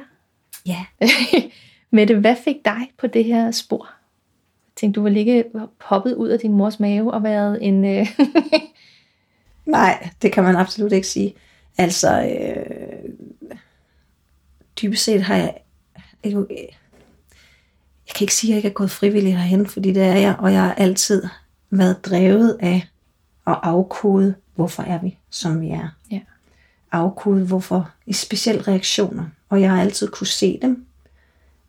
[0.66, 0.86] Ja.
[1.92, 3.90] Mette, hvad fik dig på det her spor?
[4.76, 5.44] Tænkte, du ville ikke
[5.82, 7.86] hoppet ud af din mors mave og været en...
[7.86, 8.08] Øh...
[9.66, 11.34] Nej, det kan man absolut ikke sige.
[11.78, 13.10] Altså, øh,
[14.82, 15.58] dybest set har jeg...
[16.24, 16.32] Jeg,
[18.08, 20.36] jeg kan ikke sige, at jeg ikke er gået frivilligt herhen, fordi det er jeg,
[20.40, 21.24] og jeg har altid
[21.70, 22.88] været drevet af
[23.48, 25.88] at afkode, hvorfor er vi, som vi er.
[26.12, 26.20] Ja.
[26.92, 29.26] Afkode, hvorfor, i specielle reaktioner.
[29.50, 30.86] Og jeg har altid kunne se dem,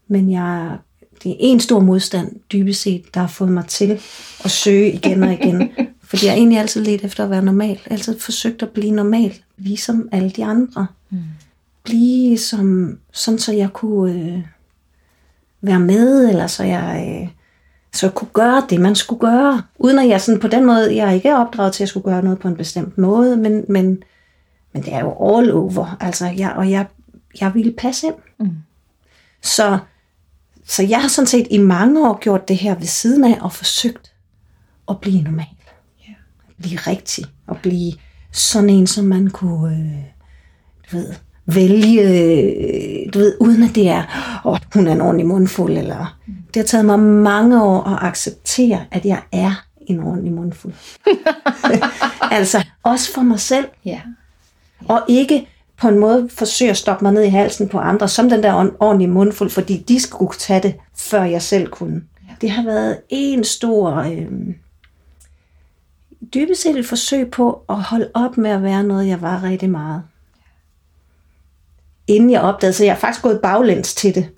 [0.09, 0.79] men jeg,
[1.25, 4.01] det er en stor modstand, dybest set, der har fået mig til
[4.45, 5.71] at søge igen og igen.
[6.13, 7.81] Fordi jeg egentlig altid let efter at være normal.
[7.87, 10.87] Altid forsøgt at blive normal, ligesom alle de andre.
[11.11, 11.19] Mm.
[11.85, 14.43] Blive som, sådan, så jeg kunne øh,
[15.61, 17.29] være med, eller så jeg, øh,
[17.93, 19.63] så jeg kunne gøre det, man skulle gøre.
[19.79, 22.23] Uden at jeg sådan på den måde, jeg er ikke opdraget til at skulle gøre
[22.23, 24.03] noget på en bestemt måde, men, men,
[24.73, 25.97] men det er jo all over.
[26.01, 26.87] Altså, jeg, og jeg,
[27.41, 28.15] jeg ville passe ind.
[28.39, 28.57] Mm.
[29.43, 29.79] Så,
[30.67, 33.53] så jeg har sådan set i mange år gjort det her ved siden af og
[33.53, 34.13] forsøgt
[34.89, 35.47] at blive normal.
[36.09, 36.17] Yeah.
[36.59, 37.93] Blive rigtig og blive
[38.33, 40.05] sådan en, som man kunne øh,
[40.93, 41.15] du ved,
[41.47, 44.03] vælge, du ved, uden at det er,
[44.45, 46.35] åh, hun er en ordentlig mundfuld, eller mm.
[46.55, 50.75] det har taget mig mange år at acceptere, at jeg er en ordentlig mundfuld.
[52.31, 53.67] altså, også for mig selv.
[53.85, 54.01] Ja.
[54.89, 55.49] Og ikke
[55.83, 58.71] på en måde forsøge at stoppe mig ned i halsen på andre, som den der
[58.81, 62.03] ordentlige mundfuld, fordi de skulle tage det, før jeg selv kunne.
[62.41, 64.29] Det har været en stor, øh,
[66.35, 69.71] dybest set et forsøg på at holde op med at være noget, jeg var rigtig
[69.71, 70.03] meget.
[72.07, 74.29] Inden jeg opdagede, så jeg har faktisk gået baglæns til det.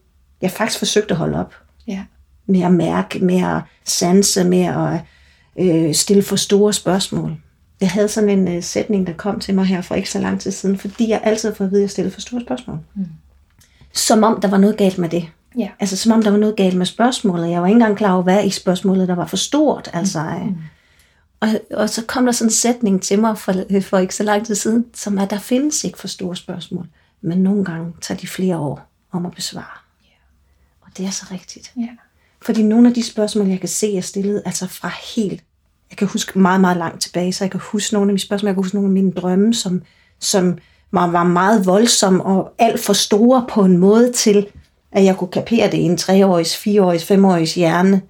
[0.41, 1.55] Jeg har faktisk forsøgt at holde op.
[1.87, 2.05] Ja.
[2.47, 5.01] Med at mærke, med at sanse, med at
[5.59, 7.37] øh, stille for store spørgsmål.
[7.85, 10.41] Jeg havde sådan en uh, sætning, der kom til mig her for ikke så lang
[10.41, 12.79] tid siden, fordi jeg altid har fået at vide, at jeg stillede for store spørgsmål.
[12.95, 13.07] Mm.
[13.93, 15.29] Som om der var noget galt med det.
[15.59, 15.69] Ja.
[15.81, 17.51] Altså som om der var noget galt med spørgsmålet.
[17.51, 19.91] Jeg var ikke engang klar over, hvad i spørgsmålet, der var for stort.
[19.93, 20.49] Altså, mm.
[20.49, 20.57] mm.
[21.41, 24.47] og, og så kom der sådan en sætning til mig for, for ikke så lang
[24.47, 26.87] tid siden, som at der findes ikke for store spørgsmål.
[27.21, 29.79] Men nogle gange tager de flere år om at besvare.
[30.05, 30.21] Yeah.
[30.81, 31.73] Og det er så rigtigt.
[31.79, 31.89] Yeah.
[32.43, 35.45] Fordi nogle af de spørgsmål, jeg kan se, er stillet altså fra helt
[35.95, 38.49] jeg kan huske meget, meget langt tilbage, så jeg kan huske nogle af mine spørgsmål,
[38.49, 39.83] jeg kan huske nogle af mine drømme, som,
[40.19, 40.59] som
[40.93, 44.47] var, var meget voldsomme og alt for store på en måde til,
[44.93, 48.03] at jeg kunne kapere det i en treårigs, fireårigs, femårigs hjerne,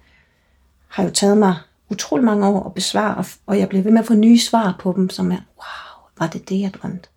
[0.87, 1.55] har jo taget mig
[1.89, 4.93] utrolig mange år at besvare, og jeg blev ved med at få nye svar på
[4.95, 7.09] dem, som er, wow, var det det, jeg drømte?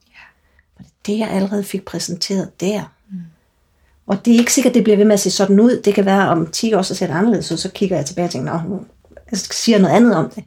[0.78, 2.83] Var det det, jeg allerede fik præsenteret der?
[3.11, 3.18] Mm.
[4.07, 5.83] Og det er ikke sikkert, det bliver ved med at se sådan ud.
[5.85, 8.26] Det kan være, om 10 år, så ser det anderledes ud, så kigger jeg tilbage
[8.26, 8.85] og tænker, nå,
[9.31, 10.44] jeg siger noget andet om det.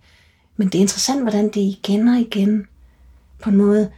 [0.61, 2.67] Men det er interessant, hvordan det igen og igen
[3.39, 3.91] på en måde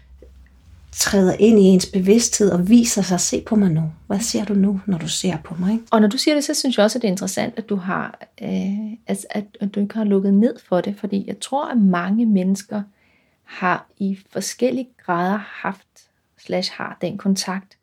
[0.92, 3.92] træder ind i ens bevidsthed og viser sig, se på mig nu.
[4.08, 5.80] Hvad ser du nu, når du ser på mig?
[5.92, 7.76] Og når du siger det, så synes jeg også, at det er interessant, at du
[7.76, 11.72] har, øh, altså, at, at du ikke har lukket ned for det, fordi jeg tror,
[11.72, 12.82] at mange mennesker
[13.44, 15.88] har i forskellige grader haft,
[16.38, 17.78] slash har den kontakt,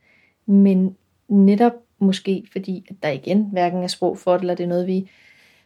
[0.47, 0.97] men
[1.29, 4.87] netop måske fordi, at der igen hverken er sprog for det, eller det er noget,
[4.87, 5.11] vi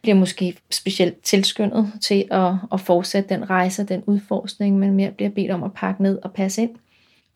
[0.05, 5.29] bliver måske specielt tilskyndet til at, at fortsætte den rejse, den udforskning, men mere bliver
[5.29, 6.69] bedt om at pakke ned og passe ind.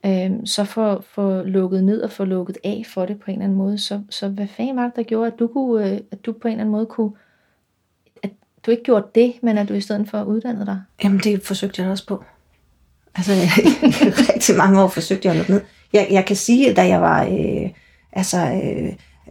[0.05, 3.43] Øhm, så få, få lukket ned og få lukket af for det på en eller
[3.43, 3.77] anden måde.
[3.77, 6.47] Så, så hvad fanden var det, der gjorde, at du, kunne, øh, at du på
[6.47, 7.11] en eller anden måde kunne,
[8.23, 8.29] at
[8.65, 10.81] du ikke gjorde det, men at du i stedet for uddannede dig?
[11.03, 12.23] Jamen det forsøgte jeg også på.
[13.15, 13.31] Altså
[14.33, 15.61] rigtig mange år forsøgte jeg at lukke ned.
[15.93, 17.69] Jeg, jeg kan sige, at da jeg var øh,
[18.13, 18.61] altså,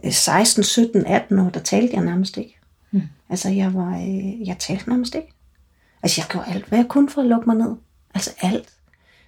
[0.03, 2.58] øh, 16, 17, 18 år, der talte jeg nærmest ikke.
[2.91, 3.01] Mm.
[3.29, 5.33] Altså, jeg var, øh, jeg talte nærmest ikke.
[6.03, 7.75] Altså, jeg gjorde alt, hvad jeg kunne for at lukke mig ned.
[8.13, 8.69] Altså, alt.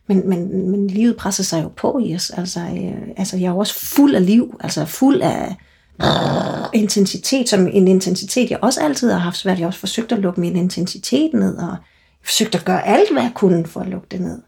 [0.07, 2.29] Men, men, men livet presser sig jo på i os.
[2.29, 4.57] Altså, øh, altså, jeg er jo også fuld af liv.
[4.59, 5.55] Altså, fuld af
[6.01, 9.57] øh, intensitet, som en intensitet, jeg også altid har haft svært.
[9.57, 11.77] Jeg har også forsøgt at lukke min intensitet ned, og jeg
[12.23, 14.41] forsøgt at gøre alt, hvad jeg kunne for at lukke det ned.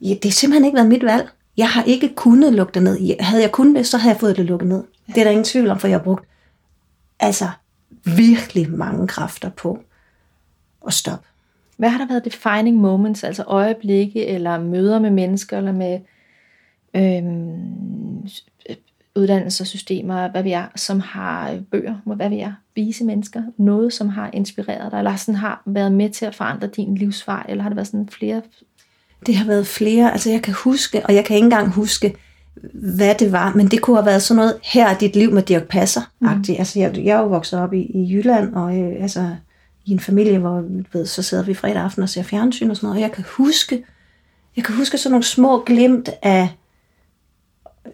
[0.00, 1.28] Ja, det har simpelthen ikke været mit valg.
[1.56, 3.20] Jeg har ikke kunnet lukke det ned.
[3.20, 4.84] Havde jeg kunnet det, så havde jeg fået det lukket ned.
[5.06, 6.24] Det er der ingen tvivl om, for jeg har brugt
[7.20, 7.48] altså
[8.04, 9.78] virkelig mange kræfter på
[10.86, 11.26] at stoppe.
[11.76, 16.00] Hvad har der været defining moments, altså øjeblikke, eller møder med mennesker, eller med
[16.94, 18.28] øhm,
[19.16, 24.30] uddannelsessystemer, hvad vi er, som har bøger, hvad vi er, vise mennesker, noget, som har
[24.32, 27.76] inspireret dig, eller sådan har været med til at forandre din livsvej, eller har det
[27.76, 28.42] været sådan flere?
[29.26, 32.16] Det har været flere, altså jeg kan huske, og jeg kan ikke engang huske,
[32.74, 35.42] hvad det var, men det kunne have været sådan noget, her er dit liv med
[35.42, 36.00] Dirk Passer.
[36.20, 36.28] Mm.
[36.28, 39.30] Altså, jeg, jeg er jo vokset op i, i Jylland, og øh, altså,
[39.84, 42.86] i en familie, hvor ved, så sidder vi fredag aften og ser fjernsyn og sådan
[42.86, 43.84] noget, og jeg kan huske,
[44.56, 46.48] jeg kan huske sådan nogle små glimt af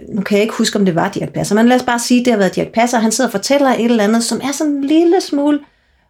[0.08, 2.20] nu kan jeg ikke huske, om det var Dirk Passer, men lad os bare sige,
[2.20, 4.52] at det har været Dirk Passer, han sidder og fortæller et eller andet, som er
[4.52, 5.60] sådan en lille smule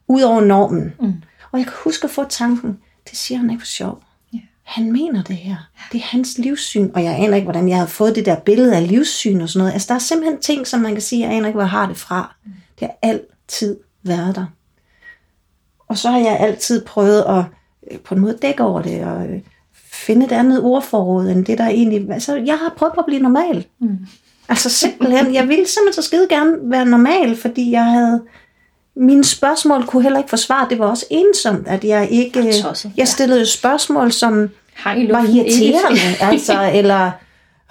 [0.08, 0.94] ud over normen.
[1.00, 1.12] Mm.
[1.52, 2.78] Og jeg kan huske at få tanken,
[3.10, 4.02] det siger han ikke for sjov.
[4.64, 5.56] Han mener det her.
[5.92, 8.76] Det er hans livssyn, og jeg aner ikke, hvordan jeg har fået det der billede
[8.76, 9.72] af livssyn og sådan noget.
[9.72, 11.86] Altså, der er simpelthen ting, som man kan sige, jeg aner ikke, hvor jeg har
[11.86, 12.34] det fra.
[12.44, 12.52] Mm.
[12.80, 14.46] Det har altid været der.
[15.88, 17.44] Og så har jeg altid prøvet at
[17.90, 19.40] øh, på en måde dække over det, og øh,
[19.74, 22.10] finde et andet ordforråd, end det der egentlig...
[22.10, 23.66] Altså, jeg har prøvet at blive normal.
[23.80, 23.98] Mm.
[24.48, 28.22] Altså simpelthen, jeg ville simpelthen så skide gerne være normal, fordi jeg havde...
[28.96, 30.66] Mine spørgsmål kunne heller ikke forsvare.
[30.70, 32.54] Det var også ensomt, at jeg ikke...
[32.96, 34.50] Jeg stillede jo spørgsmål, som
[34.84, 37.10] var irriterende, altså, eller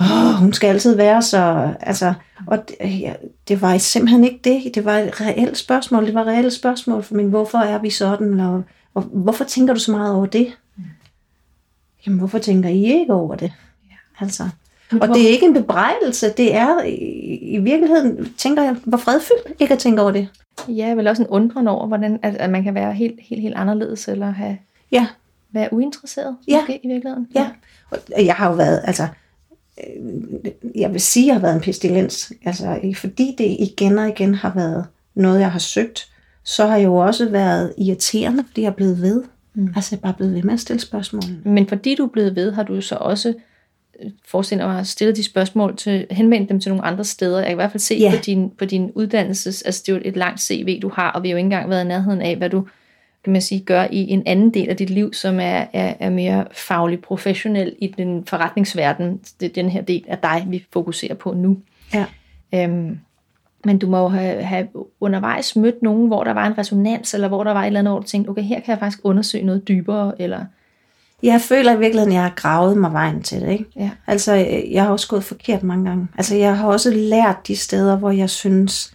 [0.02, 1.74] åh, hun skal altid være så...
[1.80, 2.14] Altså,
[2.48, 3.14] og det, ja,
[3.48, 4.76] det var simpelthen ikke det.
[4.76, 6.06] Det var et reelt spørgsmål.
[6.06, 9.74] Det var et reelt spørgsmål for min, hvorfor er vi sådan, og, og hvorfor tænker
[9.74, 10.54] du så meget over det?
[12.06, 13.54] jamen hvorfor tænker I ikke over det?
[13.90, 14.26] Ja.
[14.26, 14.50] Altså.
[15.02, 16.96] Og det er ikke en bebrejdelse, det er i,
[17.38, 20.28] i virkeligheden, tænker jeg, hvor fredfyldt ikke at tænke over det.
[20.68, 23.56] Ja, vel også en undren over, hvordan at, at man kan være helt, helt, helt
[23.56, 24.58] anderledes, eller have,
[24.92, 25.08] ja.
[25.52, 26.60] være uinteresseret ja.
[26.60, 27.28] måske, i virkeligheden.
[27.36, 27.42] Ja.
[27.92, 29.08] ja, og jeg har jo været, altså,
[29.78, 34.10] øh, jeg vil sige, at jeg har været en pestilens, altså, fordi det igen og
[34.10, 34.86] igen har været
[35.16, 36.10] noget, jeg har søgt,
[36.44, 39.24] så har jeg jo også været irriterende, fordi jeg er blevet ved.
[39.54, 39.74] Mm.
[39.76, 41.24] Altså, jeg er bare blevet ved med at stille spørgsmål.
[41.46, 43.34] Men fordi du er blevet ved, har du så også
[44.26, 47.38] forestillet mig at stille de spørgsmål til, henvendt dem til nogle andre steder.
[47.38, 48.12] Jeg kan i hvert fald se ja.
[48.12, 51.24] på, din, på din uddannelses, altså det er jo et langt CV, du har, og
[51.24, 52.68] vi har jo ikke engang været i nærheden af, hvad du
[53.24, 56.10] kan man sige, gør i en anden del af dit liv, som er, er, er
[56.10, 59.22] mere faglig professionel i den forretningsverden.
[59.40, 61.58] Det er den her del af dig, vi fokuserer på nu.
[61.94, 62.06] Ja.
[62.54, 63.00] Øhm,
[63.66, 64.68] men du må jo have, have
[65.00, 67.92] undervejs mødt nogen, hvor der var en resonans, eller hvor der var et eller andet,
[67.92, 70.46] hvor du tænkte, okay, her kan jeg faktisk undersøge noget dybere, eller...
[71.24, 73.52] Jeg føler i virkeligheden, at jeg har gravet mig vejen til det.
[73.52, 73.66] Ikke?
[73.76, 73.90] Ja.
[74.08, 74.34] Altså,
[74.72, 76.08] jeg har også gået forkert mange gange.
[76.18, 78.94] Altså, jeg har også lært de steder, hvor jeg synes,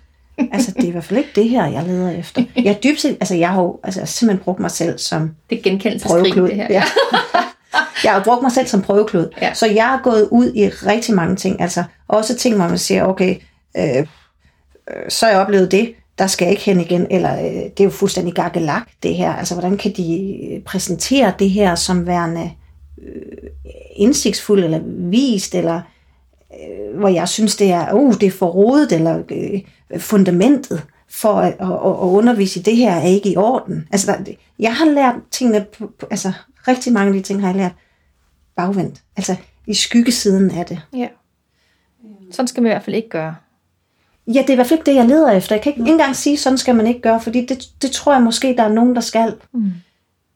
[0.52, 2.42] altså, det er i hvert fald ikke det her, jeg leder efter.
[2.56, 6.02] Jeg har dybt set, altså, jeg har jo altså, simpelthen brugt mig selv som det
[6.06, 6.48] prøveklud.
[6.48, 6.66] Det her.
[6.70, 6.82] Ja.
[8.04, 9.28] jeg har brugt mig selv som prøveklud.
[9.42, 9.54] Ja.
[9.54, 11.60] Så jeg har gået ud i rigtig mange ting.
[11.60, 13.36] Altså, også ting, hvor man siger, okay,
[13.76, 14.04] øh, øh,
[15.08, 17.85] så har jeg oplevet det, der skal jeg ikke hen igen, eller øh, det er
[17.85, 19.33] jo fuldstændig gakkelak, det her.
[19.33, 22.50] Altså, hvordan kan de øh, præsentere det her som værende
[23.02, 23.50] øh,
[23.96, 25.81] indsigtsfuldt, eller vist, eller
[26.52, 29.61] øh, hvor jeg synes, det er, uh, det er for rodet, eller øh,
[30.00, 33.88] fundamentet for at, at, at undervise i det her er ikke i orden.
[33.90, 36.33] Altså, der, jeg har lært tingene, på, på, altså
[36.68, 37.72] rigtig mange af de ting har jeg lært
[38.57, 40.81] bagvendt, altså i skyggesiden af det.
[40.96, 41.09] Ja.
[42.31, 43.35] Sådan skal man i hvert fald ikke gøre.
[44.34, 45.54] Ja, det er i hvert fald ikke det, jeg leder efter.
[45.54, 45.88] Jeg kan ikke, mm.
[45.88, 48.72] engang sige, sådan skal man ikke gøre, fordi det, det tror jeg måske, der er
[48.72, 49.34] nogen, der skal.
[49.52, 49.72] Mm.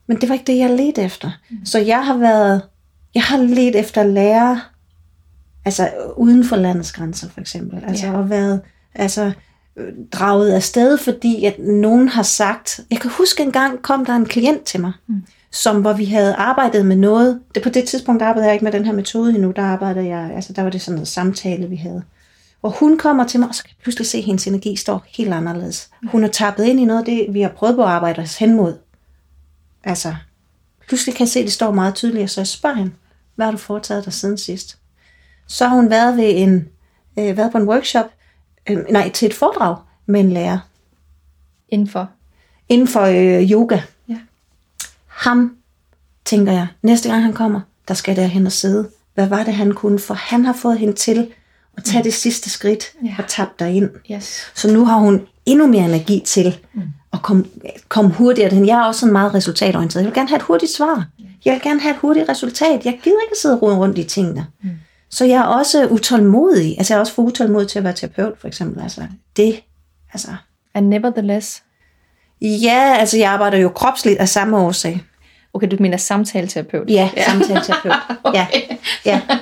[0.06, 1.30] Men det var ikke det, jeg ledte efter.
[1.50, 1.64] Mm.
[1.64, 2.62] Så jeg har været,
[3.14, 4.60] jeg har let efter at lære,
[5.64, 7.84] altså uden for landets grænser for eksempel.
[7.86, 8.20] Altså ja.
[8.20, 8.60] at været,
[8.94, 9.32] altså
[10.12, 14.26] draget afsted, fordi at nogen har sagt, jeg kan huske en gang kom der en
[14.26, 15.22] klient til mig, mm.
[15.50, 18.72] som hvor vi havde arbejdet med noget, det på det tidspunkt arbejdede jeg ikke med
[18.72, 21.76] den her metode endnu, der arbejdede jeg, altså der var det sådan noget samtale, vi
[21.76, 22.02] havde.
[22.62, 25.04] Og hun kommer til mig, og så kan jeg pludselig se, at hendes energi står
[25.06, 25.90] helt anderledes.
[26.10, 28.38] Hun er tappet ind i noget af det, vi har prøvet på at arbejde os
[28.38, 28.78] hen mod.
[29.84, 30.14] Altså,
[30.88, 32.92] pludselig kan jeg se, at det står meget tydeligt, så jeg spørger hende,
[33.34, 34.78] hvad har du foretaget dig siden sidst?
[35.46, 36.68] Så har hun været, ved en,
[37.18, 38.06] øh, været på en workshop,
[38.70, 40.58] øh, nej, til et foredrag med en lærer.
[41.68, 42.10] Indenfor?
[42.68, 43.80] Inden for øh, yoga.
[44.08, 44.18] Ja.
[45.06, 45.56] Ham,
[46.24, 48.90] tænker jeg, næste gang han kommer, der skal der hen og sidde.
[49.14, 49.98] Hvad var det, han kunne?
[49.98, 51.32] For han har fået hende til
[51.76, 53.14] og tage det sidste skridt ja.
[53.18, 53.90] og tabe dig ind.
[54.12, 54.52] Yes.
[54.54, 56.82] Så nu har hun endnu mere energi til mm.
[57.12, 57.44] at komme,
[57.88, 58.66] komme hurtigere hen.
[58.66, 60.02] Jeg er også sådan meget resultatorienteret.
[60.02, 61.06] Jeg vil gerne have et hurtigt svar.
[61.44, 62.84] Jeg vil gerne have et hurtigt resultat.
[62.84, 64.46] Jeg gider ikke at sidde og rundt i tingene.
[64.62, 64.70] Mm.
[65.10, 66.74] Så jeg er også utålmodig.
[66.78, 68.82] Altså jeg er også for utålmodig til at være terapeut, for eksempel.
[68.82, 69.02] Altså
[69.36, 69.62] det,
[70.12, 70.28] altså...
[70.74, 71.62] And nevertheless?
[72.40, 75.04] Ja, altså jeg arbejder jo kropsligt af samme årsag.
[75.54, 76.90] Okay, du mener samtaleterapeut?
[76.90, 77.24] Ja, ja.
[77.24, 77.94] samtaleterapeut.
[78.24, 78.38] okay.
[78.38, 78.46] ja.
[79.06, 79.38] ja.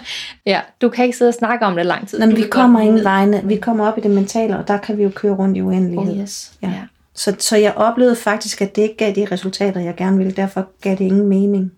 [0.47, 0.61] ja.
[0.81, 2.19] Du kan ikke sidde og snakke om det lang tid.
[2.19, 3.41] Men vi kommer ingen vegne.
[3.45, 6.13] Vi kommer op i det mentale, og der kan vi jo køre rundt i uendelighed.
[6.13, 6.53] Oh, yes.
[6.63, 6.69] ja.
[6.69, 6.83] ja.
[7.15, 10.33] Så, så jeg oplevede faktisk, at det ikke gav de resultater, jeg gerne ville.
[10.33, 11.73] Derfor gav det ingen mening.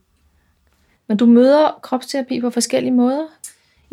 [1.09, 3.23] Men du møder kropsterapi på forskellige måder?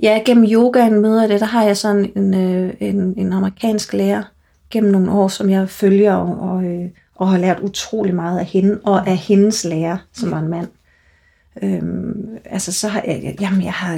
[0.03, 1.39] Ja, gennem yogaen møder det.
[1.39, 4.23] Der har jeg sådan en, øh, en, en amerikansk lærer
[4.71, 8.45] gennem nogle år, som jeg følger og, og, øh, og har lært utrolig meget af
[8.45, 10.67] hende, og af hendes lærer, som var en mand.
[11.61, 13.93] Øhm, altså så har jeg, jamen jeg har,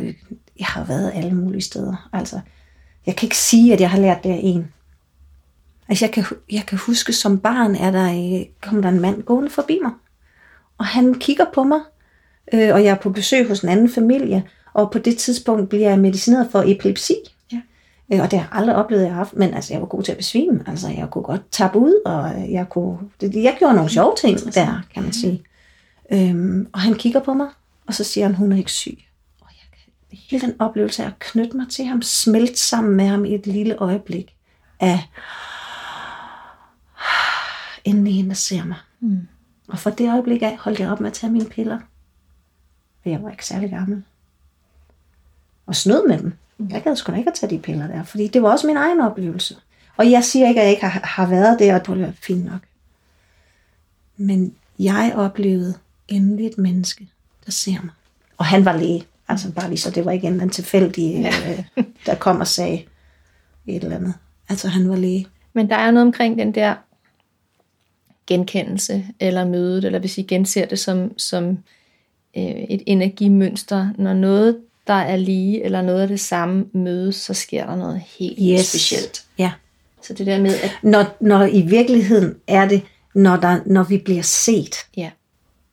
[0.60, 2.10] jeg har været alle mulige steder.
[2.14, 2.40] Altså,
[3.06, 4.68] jeg kan ikke sige, at jeg har lært det af en.
[5.90, 9.50] Altså jeg kan, jeg kan huske, som barn er der, kommer der en mand gående
[9.50, 9.92] forbi mig.
[10.78, 11.80] Og han kigger på mig,
[12.54, 15.90] øh, og jeg er på besøg hos en anden familie, og på det tidspunkt bliver
[15.90, 17.16] jeg medicineret for epilepsi.
[18.14, 19.36] Øh, og det har jeg aldrig oplevet, jeg har haft.
[19.36, 20.64] Men altså, jeg var god til at besvime.
[20.68, 22.98] Altså, jeg kunne godt tabe ud, og jeg kunne...
[23.22, 25.44] Jeg gjorde nogle sjove ting der, kan man sige.
[26.12, 27.48] Øhm, og han kigger på mig,
[27.88, 28.98] og så siger han, hun er ikke syg.
[29.42, 33.08] Og jeg kan, hele den oplevelse af at knytte mig til ham, smelte sammen med
[33.08, 34.36] ham i et lille øjeblik
[34.80, 35.00] af
[37.84, 38.78] endelig en, der ser mig.
[39.00, 39.28] Mm.
[39.68, 41.80] Og for det øjeblik af holdt jeg op med at tage mine piller.
[43.04, 44.04] For jeg var ikke særlig gammel.
[45.66, 46.34] Og snød med dem.
[46.70, 48.78] Jeg gad sgu da ikke at tage de piller der, fordi det var også min
[48.78, 49.56] egen oplevelse.
[49.98, 52.46] Og jeg siger ikke, at jeg ikke har, har været der, og det var fint
[52.46, 52.62] nok.
[54.18, 55.74] Men jeg oplevede
[56.08, 57.08] endelig et menneske,
[57.46, 57.94] der ser mig.
[58.38, 59.06] Og han var læge.
[59.28, 61.52] Altså bare lige så det var ikke en tilfældig, ja.
[61.78, 62.86] øh, der kom og sagde
[63.68, 64.14] et eller andet.
[64.50, 65.28] Altså han var læge.
[65.54, 66.76] Men der er noget omkring den der
[68.28, 71.50] genkendelse, eller mødet, eller hvis I genser det som, som
[72.38, 77.34] øh, et energimønster, når noget, der er lige, eller noget af det samme mødes, så
[77.34, 78.66] sker der noget helt yes.
[78.66, 79.26] specielt.
[79.38, 79.52] Ja.
[80.02, 80.72] Så det der med, at...
[80.84, 82.82] Når, når i virkeligheden er det,
[83.16, 84.76] når, der, når vi bliver set.
[84.98, 85.12] Ja.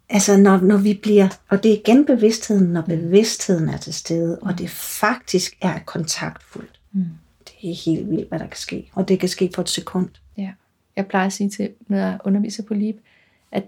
[0.08, 4.38] Altså når, når vi bliver, og det er igen bevidstheden, når bevidstheden er til stede,
[4.42, 6.80] og det faktisk er kontaktfuldt.
[6.92, 7.04] Mm.
[7.44, 8.90] Det er helt vildt, hvad der kan ske.
[8.92, 10.08] Og det kan ske på et sekund.
[10.38, 10.50] Ja.
[10.96, 12.96] Jeg plejer at sige til, når jeg underviser på LIB,
[13.52, 13.64] at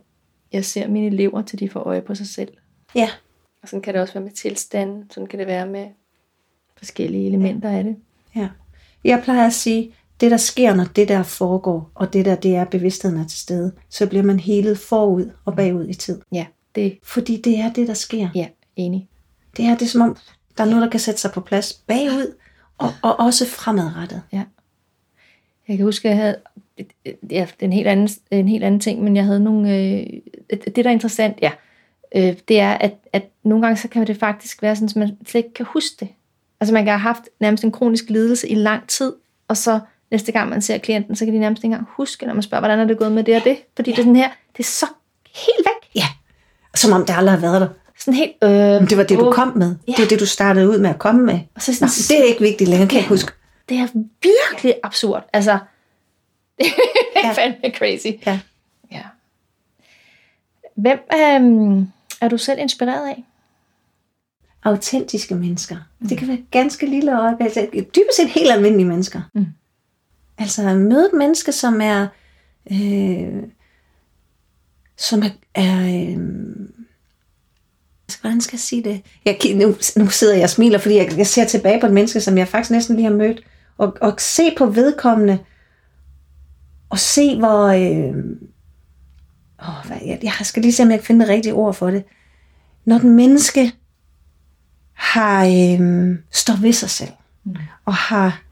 [0.53, 2.53] jeg ser mine elever, til de får øje på sig selv.
[2.95, 3.09] Ja.
[3.63, 5.87] Og sådan kan det også være med tilstanden, sådan kan det være med
[6.77, 7.97] forskellige elementer af det.
[8.37, 8.49] Ja.
[9.05, 12.57] Jeg plejer at sige, det der sker, når det der foregår, og det der, det
[12.57, 16.21] er bevidstheden er til stede, så bliver man helet forud og bagud i tid.
[16.33, 16.99] Ja, det.
[17.03, 18.29] Fordi det er det, der sker.
[18.35, 19.09] Ja, enig.
[19.57, 20.17] Det er det som om,
[20.59, 22.35] der er noget, der kan sætte sig på plads bagud,
[22.79, 24.23] og, og også fremadrettet.
[24.33, 24.45] Ja.
[25.69, 26.37] Jeg kan huske, at jeg havde,
[27.31, 30.07] ja, det en helt anden, en helt anden ting, men jeg havde nogle, øh,
[30.51, 31.51] det der er interessant, ja,
[32.17, 35.17] øh, det er, at, at nogle gange så kan det faktisk være sådan, at man
[35.27, 36.09] slet ikke kan huske det.
[36.61, 39.13] Altså man kan have haft nærmest en kronisk lidelse i lang tid,
[39.49, 42.35] og så næste gang man ser klienten, så kan de nærmest ikke engang huske, når
[42.35, 43.57] man spørger, hvordan er det gået med det og det.
[43.77, 43.97] Fordi ja.
[43.97, 44.87] det er sådan her, det er så
[45.35, 46.03] helt væk.
[46.03, 46.07] Ja,
[46.75, 47.69] som om det aldrig har været der.
[47.99, 48.51] Sådan helt, øh,
[48.91, 49.77] det var det, du kom med.
[49.89, 49.93] Ja.
[49.93, 51.39] Det var det, du startede ud med at komme med.
[51.55, 53.33] Og så sådan, Nå, det er ikke vigtigt længere, kan jeg huske.
[53.69, 53.87] Det er
[54.23, 55.25] virkelig absurd.
[55.33, 55.53] Altså,
[56.59, 56.67] det
[57.17, 57.33] er ja.
[57.33, 58.07] fandme crazy.
[58.27, 58.39] Ja.
[58.93, 59.03] ja.
[60.77, 63.25] Hvem øhm, er du selv inspireret af?
[64.65, 65.77] Autentiske mennesker.
[66.01, 66.09] Mm.
[66.09, 67.45] Det kan være ganske lille øjeblik.
[67.45, 69.21] Altså, dybest set helt almindelige mennesker.
[69.35, 69.47] Mm.
[70.39, 72.07] Altså møde et menneske, som er,
[72.73, 73.43] øh,
[74.97, 76.19] som er, er øh,
[78.21, 79.03] hvordan skal jeg sige det?
[79.25, 82.21] Jeg, nu, nu sidder jeg og smiler, fordi jeg, jeg ser tilbage på et menneske,
[82.21, 83.41] som jeg faktisk næsten lige har mødt,
[83.79, 85.39] og, og se på vedkommende,
[86.91, 88.15] og se hvor, øh,
[89.87, 92.05] hvad, jeg, jeg skal lige se, om jeg kan finde det rigtige ord for det.
[92.85, 93.73] Når den menneske
[94.93, 97.13] har øh, står ved sig selv,
[97.45, 97.57] mm.
[97.85, 98.43] og har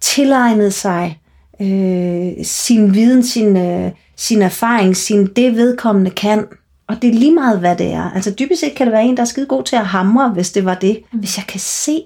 [0.00, 1.20] tilegnet sig
[1.60, 6.46] øh, sin viden, sin, øh, sin erfaring, sin det vedkommende kan.
[6.86, 8.10] Og det er lige meget, hvad det er.
[8.10, 10.52] Altså dybest set kan det være en, der er skide god til at hamre, hvis
[10.52, 11.02] det var det.
[11.12, 11.18] Mm.
[11.18, 12.02] Hvis jeg kan se,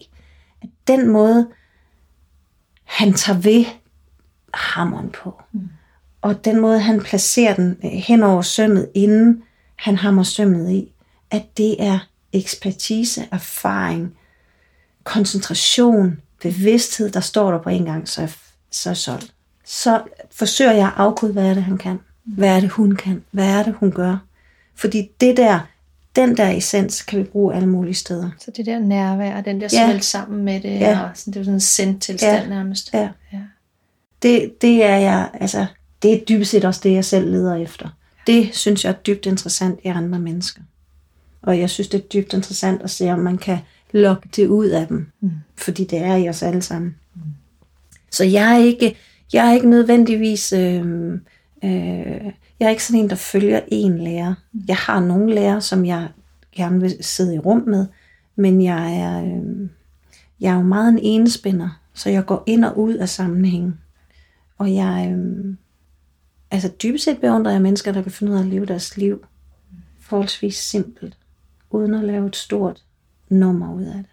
[0.63, 1.49] at den måde,
[2.85, 3.65] han tager ved
[4.55, 5.69] hammeren på, mm.
[6.23, 9.43] Og den måde, han placerer den øh, hen over sømmet, inden
[9.77, 10.93] han hammer sømmet i,
[11.31, 11.99] at det er
[12.33, 14.17] ekspertise, erfaring,
[15.05, 18.37] koncentration, bevidsthed, der står der på en gang, så,
[18.71, 19.35] så er solgt
[19.69, 21.99] så forsøger jeg at afkode, hvad er det, han kan.
[22.25, 23.25] Hvad er det, hun kan.
[23.31, 24.17] Hvad er det, hun gør.
[24.75, 25.61] Fordi det der,
[26.17, 28.31] den der essens, kan vi bruge alle mulige steder.
[28.39, 29.99] Så det der nærvær, den der ja.
[29.99, 31.01] sammen med det, ja.
[31.01, 32.49] og sådan, det er sådan en sendt tilstand ja.
[32.49, 32.95] nærmest.
[32.95, 33.09] Ja.
[33.33, 33.41] ja.
[34.23, 35.67] Det, det er jeg, altså,
[36.03, 37.89] det er dybest set også det, jeg selv leder efter.
[38.27, 40.63] Det synes jeg er dybt interessant i andre mennesker.
[41.43, 43.59] Og jeg synes, det er dybt interessant at se, om man kan
[43.93, 45.07] lokke det ud af dem.
[45.21, 45.31] Mm.
[45.57, 46.97] Fordi det er i os alle sammen.
[47.15, 47.21] Mm.
[48.11, 48.97] Så jeg er ikke,
[49.33, 50.53] jeg er ikke nødvendigvis...
[50.53, 51.13] Øh,
[51.65, 54.35] øh, jeg er ikke sådan en, der følger en lærer.
[54.69, 56.09] Jeg har nogle lærere, som jeg
[56.57, 57.87] gerne vil sidde i rum med,
[58.37, 59.69] men jeg er, øh,
[60.41, 63.79] jeg er jo meget en enespænder, så jeg går ind og ud af sammenhængen.
[64.59, 65.55] Og jeg, øh,
[66.51, 69.27] altså dybest set beundrer jeg mennesker, der kan finde ud af at leve deres liv
[70.01, 71.17] forholdsvis simpelt,
[71.71, 72.85] uden at lave et stort
[73.29, 74.07] nummer ud af det.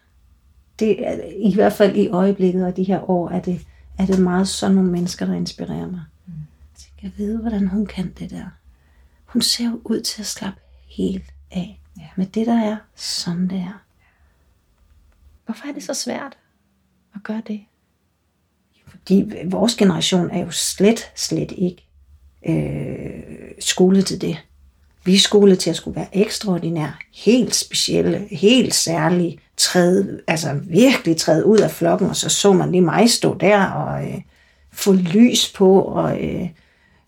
[0.80, 4.20] Det er i hvert fald i øjeblikket og de her år, er det, er det
[4.20, 6.02] meget sådan nogle mennesker, der inspirerer mig.
[6.28, 6.34] Mm.
[6.76, 8.46] Så jeg ved, hvordan hun kan det der.
[9.26, 12.08] Hun ser jo ud til at slappe helt af ja.
[12.16, 13.82] med det, der er, som det er.
[15.46, 16.38] Hvorfor er det så svært
[17.16, 17.66] at gøre det?
[18.88, 21.85] Fordi vores generation er jo slet, slet ikke
[22.46, 23.24] øh,
[23.60, 24.38] skolet til det.
[25.06, 31.18] Vi er skolet til at skulle være ekstraordinær, helt specielle, helt særlige, træde, altså virkelig
[31.18, 34.22] træde ud af flokken, og så så man lige mig stå der og øh,
[34.72, 36.50] få lys på og øh,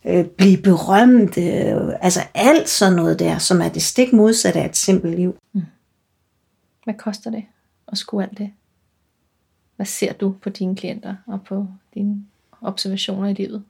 [0.04, 1.38] øh, blive berømt.
[1.38, 5.36] Øh, altså alt sådan noget der, som er det stik modsatte af et simpelt liv.
[5.52, 5.62] Mm.
[6.84, 7.44] Hvad koster det
[7.88, 8.50] at skulle alt det?
[9.76, 12.26] Hvad ser du på dine klienter og på dine
[12.62, 13.64] observationer i livet?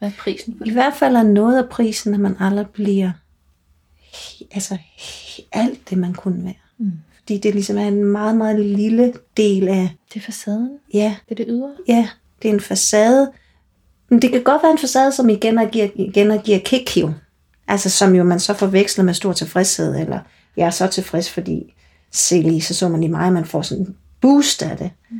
[0.00, 0.70] Hvad er prisen for det?
[0.70, 3.10] I hvert fald er noget af prisen, at man aldrig bliver
[4.50, 4.78] altså
[5.52, 6.54] alt det, man kunne være.
[6.78, 6.92] Mm.
[7.18, 9.90] Fordi det ligesom er en meget, meget lille del af...
[10.14, 10.78] Det er facaden?
[10.94, 11.16] Ja.
[11.28, 11.70] Det er det ydre?
[11.88, 12.08] Ja,
[12.42, 13.32] det er en facade.
[14.08, 16.96] Men det kan godt være en facade, som igen og giver, igen og giver kick
[16.96, 17.12] jo.
[17.68, 20.18] Altså som jo man så forveksler med stor tilfredshed, eller
[20.56, 21.74] jeg er så tilfreds, fordi
[22.10, 24.90] se lige, så så man i mig, man får sådan en boost af det.
[25.10, 25.18] Mm.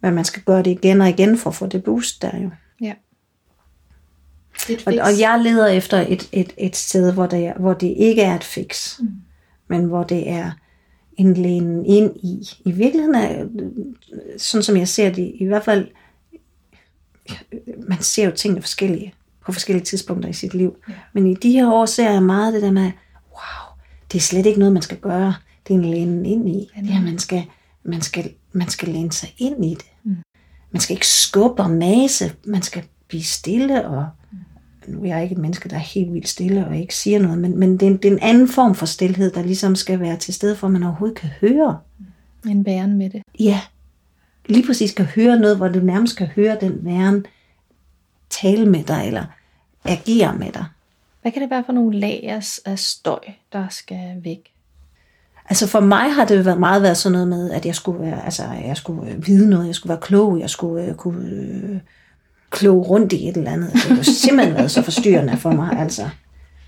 [0.00, 2.50] Men man skal gøre det igen og igen for at få det boost der jo.
[4.86, 8.36] Og, og jeg leder efter et, et, et sted, hvor det, hvor det ikke er
[8.36, 9.08] et fix, mm.
[9.68, 10.50] men hvor det er
[11.16, 12.48] en læne ind i.
[12.64, 13.46] I virkeligheden er,
[14.38, 15.88] sådan som jeg ser det, i hvert fald,
[17.88, 19.14] man ser jo tingene forskellige,
[19.46, 20.76] på forskellige tidspunkter i sit liv.
[20.88, 20.94] Ja.
[21.12, 22.90] Men i de her år ser jeg meget det der med,
[23.30, 23.76] wow,
[24.12, 25.34] det er slet ikke noget, man skal gøre.
[25.68, 26.70] Det er en læne ind i.
[26.76, 27.44] Ja, det er, man skal,
[27.82, 29.90] man skal, man skal læne sig ind i det.
[30.04, 30.16] Mm.
[30.70, 32.32] Man skal ikke skubbe og mase.
[32.46, 34.08] Man skal blive stille og
[34.88, 37.38] nu er jeg ikke et menneske, der er helt vildt stille og ikke siger noget,
[37.38, 40.00] men, men det, er en, det er en anden form for stillhed, der ligesom skal
[40.00, 41.78] være til stede, for at man overhovedet kan høre.
[42.48, 43.22] En væren med det.
[43.40, 43.60] Ja,
[44.46, 47.26] lige præcis kan høre noget, hvor du nærmest kan høre den væren
[48.30, 49.24] tale med dig, eller
[49.84, 50.64] agere med dig.
[51.22, 53.20] Hvad kan det være for nogle lag af støj,
[53.52, 54.52] der skal væk?
[55.48, 58.24] Altså for mig har det været meget været sådan noget med, at jeg skulle være,
[58.24, 61.78] altså jeg skulle vide noget, jeg skulle være klog, jeg skulle uh, kunne uh,
[62.50, 63.72] kloge rundt i et eller andet.
[63.72, 65.78] Det har simpelthen været så forstyrrende for mig.
[65.78, 66.08] Altså.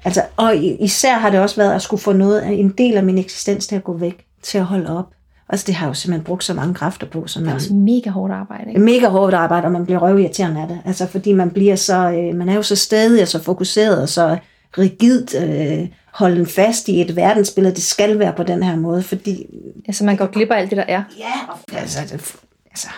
[0.05, 3.05] Altså, og især har det også været at skulle få noget af en del af
[3.05, 5.11] min eksistens til at gå væk, til at holde op.
[5.49, 7.26] Altså det har jo simpelthen brugt så mange kræfter på.
[7.26, 8.68] Så man, det er også mega hårdt arbejde.
[8.68, 8.81] Ikke?
[8.81, 10.81] Mega hårdt arbejde, og man bliver røvirriterende af det.
[10.85, 14.09] Altså fordi man bliver så, øh, man er jo så stadig og så fokuseret og
[14.09, 14.39] så
[14.78, 17.74] rigidt øh, holden fast i et verdensbillede.
[17.74, 19.47] Det skal være på den her måde, fordi...
[19.89, 21.03] Ja, så man går glip af alt det, der er.
[21.18, 21.33] Ja,
[21.78, 22.35] altså, det,
[22.70, 22.89] altså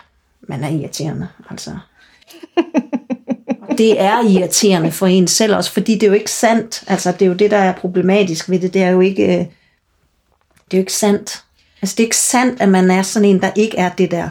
[0.49, 1.71] man er irriterende, altså
[3.79, 6.85] det er irriterende for en selv også, fordi det er jo ikke sandt.
[6.87, 8.75] Altså, det er jo det, der er problematisk ved det.
[8.75, 9.39] Det er jo ikke, øh,
[10.71, 11.45] det er jo ikke sandt.
[11.83, 14.29] Altså, det er ikke sandt, at man er sådan en, der ikke er det der.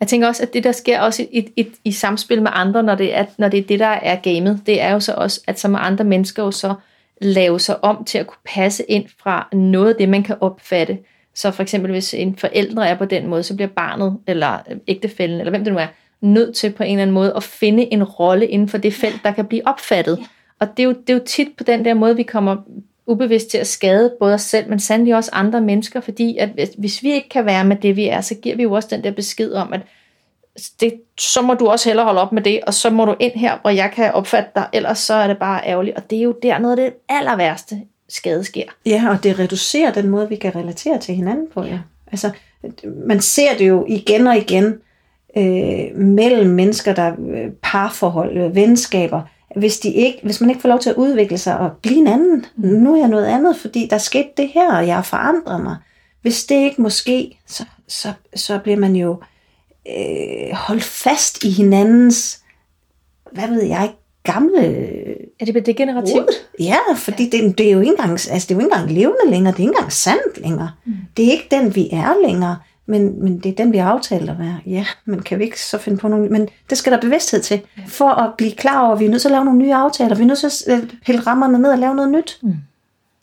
[0.00, 2.94] Jeg tænker også, at det, der sker også i, i, i samspil med andre, når
[2.94, 5.60] det, er, når det er det, der er gamet, det er jo så også, at
[5.60, 6.74] så må andre mennesker jo så
[7.20, 10.98] lave sig om til at kunne passe ind fra noget af det, man kan opfatte.
[11.34, 15.38] Så for eksempel, hvis en forældre er på den måde, så bliver barnet, eller ægtefælden,
[15.38, 15.86] eller hvem det nu er,
[16.22, 19.20] nødt til på en eller anden måde at finde en rolle inden for det felt,
[19.24, 20.18] der kan blive opfattet.
[20.58, 22.56] Og det er, jo, det er jo tit på den der måde, vi kommer
[23.06, 26.48] ubevidst til at skade både os selv, men sandelig også andre mennesker, fordi at
[26.78, 29.04] hvis vi ikke kan være med det, vi er, så giver vi jo også den
[29.04, 29.80] der besked om, at
[30.80, 33.32] det, så må du også hellere holde op med det, og så må du ind
[33.32, 35.96] her, hvor jeg kan opfatte dig, ellers så er det bare ærgerligt.
[35.96, 38.64] Og det er jo der noget af det aller værste skade sker.
[38.86, 41.64] Ja, og det reducerer den måde, vi kan relatere til hinanden på.
[41.64, 41.78] Ja.
[42.12, 42.30] Altså,
[43.06, 44.80] man ser det jo igen og igen,
[45.36, 49.22] øh, mellem mennesker, der øh, parforhold, øh, venskaber,
[49.56, 52.06] hvis, de ikke, hvis man ikke får lov til at udvikle sig og blive en
[52.06, 52.46] anden.
[52.56, 52.68] Mm.
[52.68, 55.76] Nu er jeg noget andet, fordi der skete det her, og jeg har forandret mig.
[56.22, 59.20] Hvis det ikke måske, så, så, så bliver man jo
[59.88, 62.42] øh, holdt fast i hinandens,
[63.32, 63.90] hvad ved jeg,
[64.24, 64.60] gamle...
[65.40, 66.30] Er det degenerativt?
[66.60, 69.30] Ja, fordi det, det, er jo ikke engang, altså det er jo ikke engang levende
[69.30, 70.70] længere, det er ikke engang sandt længere.
[70.84, 70.92] Mm.
[71.16, 72.56] Det er ikke den, vi er længere.
[72.86, 74.58] Men, men det er den, vi har aftalt at være.
[74.66, 76.28] Ja, men kan vi ikke så finde på nogle...
[76.28, 77.60] Men det skal der bevidsthed til.
[77.86, 80.16] For at blive klar over, at vi er nødt til at lave nogle nye aftaler.
[80.16, 82.38] Vi er nødt til at pille rammerne ned og lave noget nyt.
[82.42, 82.54] Mm.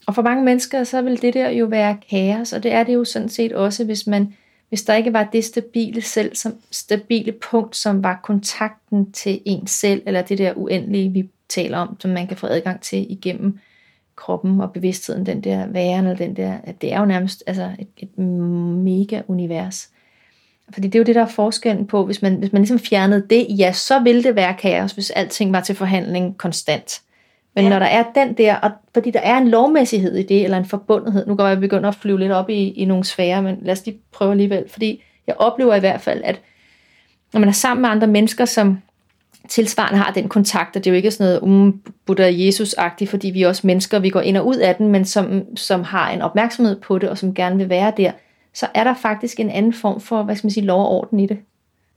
[0.07, 2.53] Og for mange mennesker, så vil det der jo være kaos.
[2.53, 4.34] Og det er det jo sådan set også, hvis man
[4.70, 9.68] hvis der ikke var det stabile selv, som stabile punkt, som var kontakten til en
[9.68, 13.60] selv, eller det der uendelige, vi taler om, som man kan få adgang til igennem
[14.20, 17.72] kroppen og bevidstheden, den der væren, eller den der, at det er jo nærmest altså
[17.80, 19.89] et, et mega univers.
[20.74, 23.26] Fordi det er jo det, der er forskellen på, hvis man, hvis man ligesom fjernede
[23.30, 27.01] det, ja, så ville det være kaos, hvis alting var til forhandling konstant.
[27.55, 27.70] Men ja.
[27.70, 30.65] når der er den der, og fordi der er en lovmæssighed i det, eller en
[30.65, 33.72] forbundethed, nu går jeg begynde at flyve lidt op i, i nogle sfære, men lad
[33.72, 36.41] os lige prøve alligevel, fordi jeg oplever i hvert fald, at
[37.34, 38.82] når man er sammen med andre mennesker, som
[39.47, 43.29] tilsvarende har den kontakt, og det er jo ikke sådan noget um, Buddha Jesus-agtigt, fordi
[43.29, 46.11] vi er også mennesker, vi går ind og ud af den, men som, som har
[46.11, 48.11] en opmærksomhed på det, og som gerne vil være der,
[48.53, 51.19] så er der faktisk en anden form for, hvad skal man sige, lov og orden
[51.19, 51.37] i det.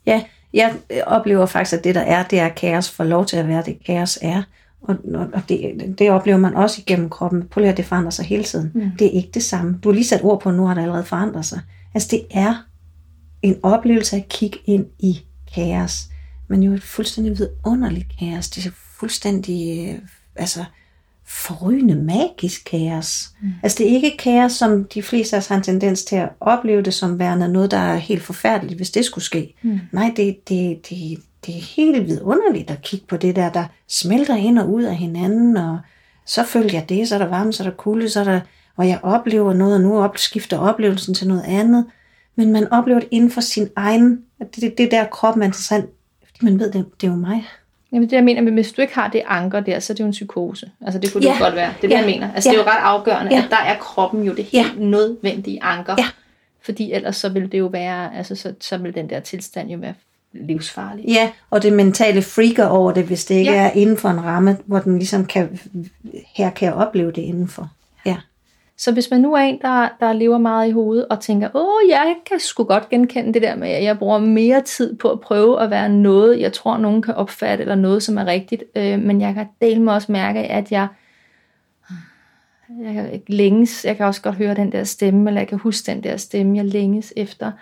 [0.07, 0.22] Ja,
[0.55, 0.74] jeg
[1.07, 3.84] oplever faktisk, at det der er, det er kaos for lov til at være det
[3.86, 4.43] kaos er.
[4.82, 4.97] Og,
[5.32, 7.49] og, det, det oplever man også igennem kroppen.
[7.49, 8.70] Prøv lige at det forandrer sig hele tiden.
[8.74, 8.90] Mm.
[8.99, 9.78] Det er ikke det samme.
[9.82, 11.61] Du har lige sat ord på, nu har det allerede forandret sig.
[11.95, 12.55] Altså det er
[13.43, 15.20] en oplevelse af at kigge ind i
[15.55, 16.05] kaos.
[16.53, 18.48] Men jo et fuldstændig vidunderligt kaos.
[18.48, 19.98] Det er fuldstændig øh,
[20.36, 20.64] altså,
[21.26, 23.30] forrygende magisk kaos.
[23.42, 23.48] Mm.
[23.62, 26.28] Altså det er ikke kaos, som de fleste af os har en tendens til at
[26.40, 29.55] opleve det som værende noget, der er helt forfærdeligt, hvis det skulle ske.
[29.62, 29.80] Mm.
[29.92, 34.36] Nej, det, det, det, det er helt vidunderligt at kigge på det der, der smelter
[34.36, 35.78] ind og ud af hinanden, og
[36.26, 38.40] så følger jeg det, så er der varme, så er der kulde, så er der,
[38.76, 41.86] og jeg oplever noget, og nu opskifter oplevelsen til noget andet.
[42.36, 45.86] Men man oplever det inden for sin egen, det, det, det der krop fordi
[46.43, 47.45] man ved, det, det er jo mig.
[47.93, 50.01] Jamen det jeg mener, men hvis du ikke har det anker der, så er det
[50.01, 50.70] jo en psykose.
[50.80, 51.32] Altså det kunne ja.
[51.32, 51.74] det godt være.
[51.82, 52.03] Det er ja.
[52.03, 52.34] det, jeg mener.
[52.34, 52.53] Altså ja.
[52.53, 53.43] det er jo ret afgørende, ja.
[53.43, 54.84] at der er kroppen jo det helt ja.
[54.84, 55.95] nødvendige anker.
[55.99, 56.09] Ja.
[56.64, 59.78] Fordi ellers så vil det jo være, altså så, så vil den der tilstand jo
[59.78, 59.95] være
[60.32, 61.05] livsfarlig.
[61.09, 63.66] Ja, og det mentale freaker over det, hvis det ikke ja.
[63.66, 65.61] er inden for en ramme, hvor den ligesom kan,
[66.36, 67.70] her kan jeg opleve det indenfor.
[68.07, 68.16] Ja.
[68.83, 71.89] Så hvis man nu er en, der, der lever meget i hovedet og tænker, åh,
[71.89, 75.20] jeg kan sgu godt genkende det der med, at jeg bruger mere tid på at
[75.20, 78.99] prøve at være noget, jeg tror, nogen kan opfatte, eller noget, som er rigtigt, øh,
[78.99, 80.89] men jeg kan dele mig også mærke, at jeg,
[82.83, 85.87] jeg kan længes, jeg kan også godt høre den der stemme, eller jeg kan huske
[85.87, 87.53] den der stemme, jeg længes efter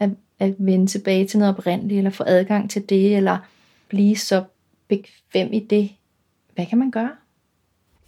[0.00, 3.38] at, at vende tilbage til noget oprindeligt, eller få adgang til det, eller
[3.88, 4.44] blive så
[4.88, 5.90] bekvem i det.
[6.54, 7.10] Hvad kan man gøre?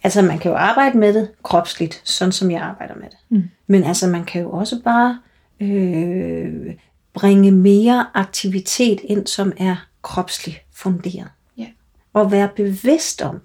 [0.07, 3.17] Altså man kan jo arbejde med det kropsligt, sådan som jeg arbejder med det.
[3.29, 3.43] Mm.
[3.67, 5.19] Men altså man kan jo også bare
[5.59, 6.73] øh,
[7.13, 11.27] bringe mere aktivitet ind, som er kropsligt funderet.
[11.59, 11.69] Yeah.
[12.13, 13.39] Og være bevidst om.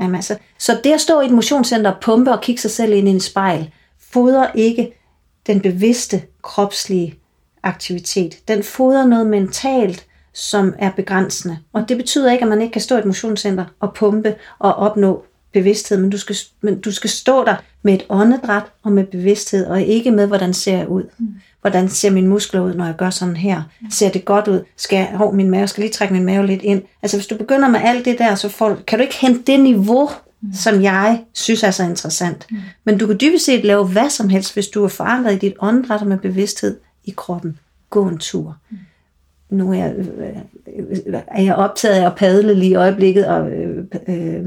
[0.00, 2.92] Jamen, altså, så det at stå i et motionscenter og pumpe og kigge sig selv
[2.92, 3.70] ind i en spejl,
[4.12, 4.92] fodrer ikke
[5.46, 7.14] den bevidste kropslige
[7.62, 8.48] aktivitet.
[8.48, 11.58] Den fodrer noget mentalt, som er begrænsende.
[11.72, 14.74] Og det betyder ikke, at man ikke kan stå i et motionscenter og pumpe og
[14.74, 19.04] opnå bevidsthed, men du skal, men du skal stå der med et åndedræt og med
[19.04, 21.02] bevidsthed, og ikke med, hvordan ser jeg ud.
[21.18, 21.26] Mm.
[21.60, 23.62] Hvordan ser min muskler ud, når jeg gør sådan her?
[23.90, 24.60] Ser det godt ud?
[24.76, 26.82] Skal jeg, hov, min mave, skal lige trække min mave lidt ind?
[27.02, 29.60] Altså, hvis du begynder med alt det der, så får, kan du ikke hente det
[29.60, 30.52] niveau, mm.
[30.52, 32.46] som jeg synes er så interessant.
[32.50, 32.56] Mm.
[32.84, 35.54] Men du kan dybest set lave hvad som helst, hvis du er forankret i dit
[35.60, 37.58] åndedræt og med bevidsthed i kroppen.
[37.90, 38.56] Gå en tur.
[38.70, 38.78] Mm.
[39.50, 43.84] Nu er jeg, øh, er jeg optaget af at padle lige i øjeblikket, og øh,
[44.08, 44.46] øh,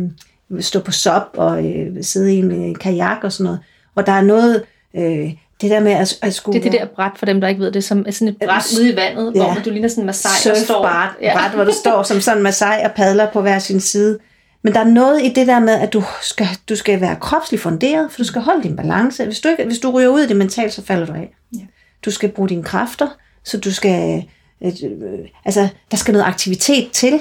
[0.60, 3.60] stå på sop og øh, sidde i en øh, kajak og sådan noget.
[3.96, 4.64] Og der er noget,
[4.96, 5.32] øh,
[5.62, 6.60] det der med at, at skulle...
[6.60, 8.38] Det er det der bræt, for dem, der ikke ved det, som er sådan et
[8.46, 9.54] bræt ude i vandet, ja.
[9.54, 10.82] hvor du ligner sådan en masai, og står...
[10.82, 11.34] Bræt, ja.
[11.34, 14.20] bræt, hvor du står som sådan en masai og padler på hver sin side.
[14.64, 17.64] Men der er noget i det der med, at du skal, du skal være kropsligt
[17.64, 19.26] funderet, for du skal holde din balance.
[19.26, 21.36] Hvis du, ikke, hvis du ryger ud i det mentalt, så falder du af.
[21.54, 21.66] Ja.
[22.06, 23.08] Du skal bruge dine kræfter,
[23.44, 24.24] så du skal...
[24.64, 27.20] Øh, øh, altså, der skal noget aktivitet til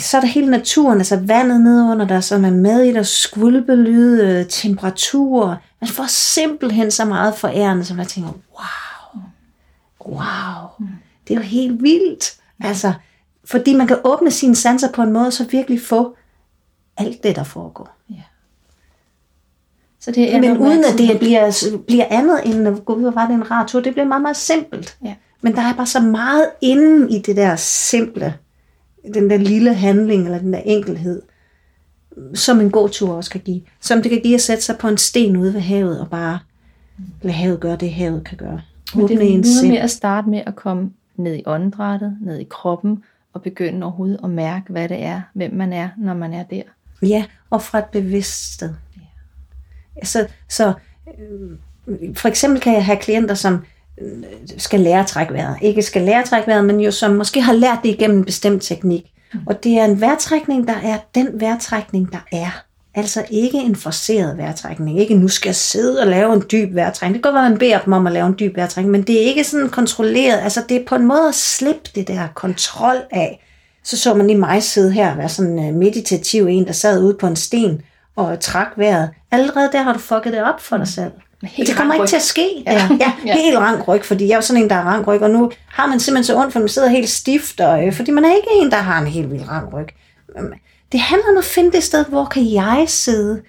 [0.00, 3.02] så er der hele naturen, altså vandet nede under dig, som er med i der
[3.02, 5.58] skvulpelyde, temperatur.
[5.80, 9.22] Man får simpelthen så meget forærende, som jeg tænker, wow,
[10.06, 10.88] wow,
[11.28, 12.34] det er jo helt vildt.
[12.60, 12.92] Altså,
[13.44, 16.16] fordi man kan åbne sine sanser på en måde, så virkelig få
[16.96, 17.96] alt det, der foregår.
[18.10, 18.22] Ja.
[20.00, 23.34] Så det er Men uden at det bliver, bliver andet end, gud, hvor var det
[23.34, 24.96] en rar tur, det bliver meget, meget simpelt.
[25.04, 25.14] Ja.
[25.40, 28.34] Men der er bare så meget inde i det der simple,
[29.14, 31.22] den der lille handling, eller den der enkelhed,
[32.34, 33.62] som en god tur også kan give.
[33.80, 36.38] Som det kan give at sætte sig på en sten ude ved havet, og bare
[37.22, 38.60] lade havet gøre det, havet kan gøre.
[38.94, 42.46] Men det er noget med at starte med at komme ned i åndedrættet, ned i
[42.50, 43.02] kroppen,
[43.32, 46.62] og begynde overhovedet at mærke, hvad det er, hvem man er, når man er der.
[47.02, 48.74] Ja, og fra et bevidst sted.
[49.96, 50.04] Ja.
[50.04, 50.72] Så, så
[51.18, 51.58] øh,
[52.14, 53.64] for eksempel kan jeg have klienter, som
[54.58, 55.56] skal lære at trække vejret.
[55.62, 58.24] Ikke skal lære at trække vejret, men jo som måske har lært det igennem en
[58.24, 59.04] bestemt teknik.
[59.34, 59.40] Mm.
[59.46, 62.64] Og det er en vejrtrækning, der er den vejrtrækning, der er.
[62.94, 65.00] Altså ikke en forceret vejrtrækning.
[65.00, 67.14] Ikke nu skal jeg sidde og lave en dyb vejrtrækning.
[67.14, 69.02] Det kan godt være, at man beder dem om at lave en dyb vejrtrækning, men
[69.02, 70.38] det er ikke sådan kontrolleret.
[70.38, 73.44] Altså det er på en måde at slippe det der kontrol af.
[73.84, 77.02] Så så man lige mig sidde her og være sådan øh, meditativ en, der sad
[77.02, 77.82] ude på en sten
[78.16, 79.10] og trak vejret.
[79.30, 81.12] Allerede der har du fucket det op for dig selv.
[81.46, 82.62] Helt det kommer ikke til at ske.
[82.66, 83.34] Ja, ja, ja.
[83.34, 86.24] helt ryg, fordi jeg er sådan en, der er ryg, og nu har man simpelthen
[86.24, 88.76] så ondt, for man sidder helt stift, og, øh, fordi man er ikke en, der
[88.76, 89.42] har en helt vild
[89.72, 89.88] ryg.
[90.38, 90.52] Øhm,
[90.92, 93.42] det handler om at finde det sted, hvor kan jeg sidde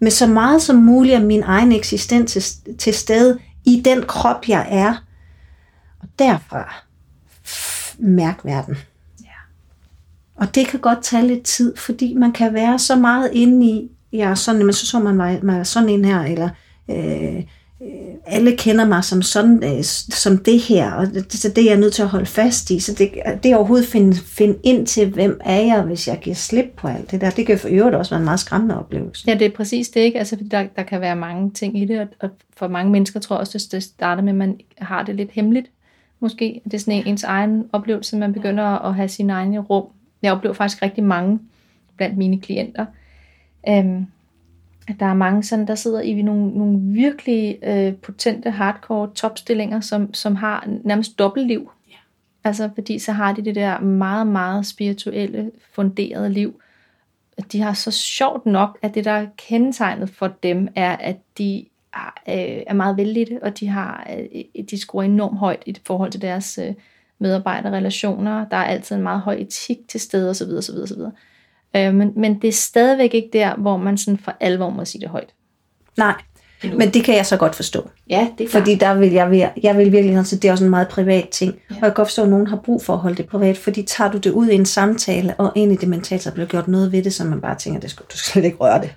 [0.00, 4.48] med så meget som muligt af min egen eksistens til, til stede i den krop,
[4.48, 4.94] jeg er.
[6.00, 6.74] Og derfra
[7.98, 8.76] mærk verden.
[9.20, 9.26] Ja.
[10.36, 13.90] Og det kan godt tage lidt tid, fordi man kan være så meget inde i,
[14.12, 16.48] ja, sådan, men så så man mig, mig sådan en her, eller
[16.90, 17.36] øh,
[17.82, 21.70] øh, alle kender mig som sådan, øh, som det her, og det, så det er
[21.70, 22.80] jeg nødt til at holde fast i.
[22.80, 23.10] Så det,
[23.42, 26.88] det er overhovedet finde, finde ind til, hvem er jeg, hvis jeg giver slip på
[26.88, 27.30] alt det der.
[27.30, 29.24] Det kan for øvrigt også være en meget skræmmende oplevelse.
[29.26, 30.18] Ja, det er præcis det, ikke?
[30.18, 33.36] Altså, fordi der, der kan være mange ting i det, og, for mange mennesker tror
[33.36, 35.66] jeg også, det starter med, at man har det lidt hemmeligt,
[36.20, 36.60] måske.
[36.64, 39.84] Det er sådan en, ens egen oplevelse, man begynder at have sin egne rum.
[40.22, 41.38] Jeg oplever faktisk rigtig mange
[41.96, 42.86] blandt mine klienter,
[43.68, 44.06] øhm,
[45.00, 50.14] der er mange sådan, der sidder i nogle, nogle virkelig øh, potente, hardcore topstillinger, som,
[50.14, 51.70] som har nærmest dobbeltliv.
[51.90, 51.96] Ja.
[52.44, 56.60] Altså fordi så har de det der meget, meget spirituelle, funderede liv.
[57.52, 61.66] De har så sjovt nok, at det der er kendetegnet for dem, er, at de
[61.94, 66.10] er, øh, er meget vældige, og de har øh, de skruer enormt højt i forhold
[66.10, 66.74] til deres øh,
[67.18, 68.48] medarbejderrelationer.
[68.48, 70.48] Der er altid en meget høj etik til stede osv.
[70.48, 71.00] osv., osv.
[71.76, 75.00] Øh, men, men det er stadigvæk ikke der, hvor man sådan for alvor må sige
[75.00, 75.34] det højt.
[75.98, 76.14] Nej,
[76.62, 76.78] Endnu.
[76.78, 77.90] men det kan jeg så godt forstå.
[78.10, 80.70] Ja, det er Fordi der vil jeg, jeg vil virkelig så det er også en
[80.70, 81.52] meget privat ting.
[81.52, 81.74] Ja.
[81.74, 83.82] Og jeg kan godt forstå, at nogen har brug for at holde det privat, fordi
[83.82, 86.68] tager du det ud i en samtale, og ind i det mentalt, så bliver gjort
[86.68, 88.94] noget ved det, som man bare tænker, det skal, du skal slet ikke røre det,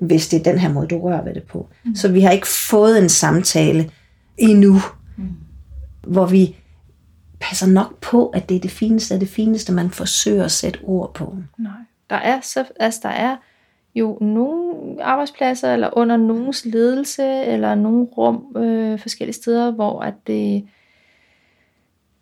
[0.00, 1.68] hvis det er den her måde, du rører ved det på.
[1.84, 1.94] Mm.
[1.94, 3.90] Så vi har ikke fået en samtale
[4.38, 4.80] endnu,
[5.16, 5.28] mm.
[6.06, 6.56] hvor vi
[7.40, 10.78] passer nok på, at det er det fineste af det fineste, man forsøger at sætte
[10.82, 11.36] ord på.
[11.58, 11.72] Nej.
[12.12, 13.36] Der er, så, altså, der er
[13.94, 20.14] jo nogle arbejdspladser, eller under nogens ledelse, eller nogle rum øh, forskellige steder, hvor at
[20.26, 20.64] det,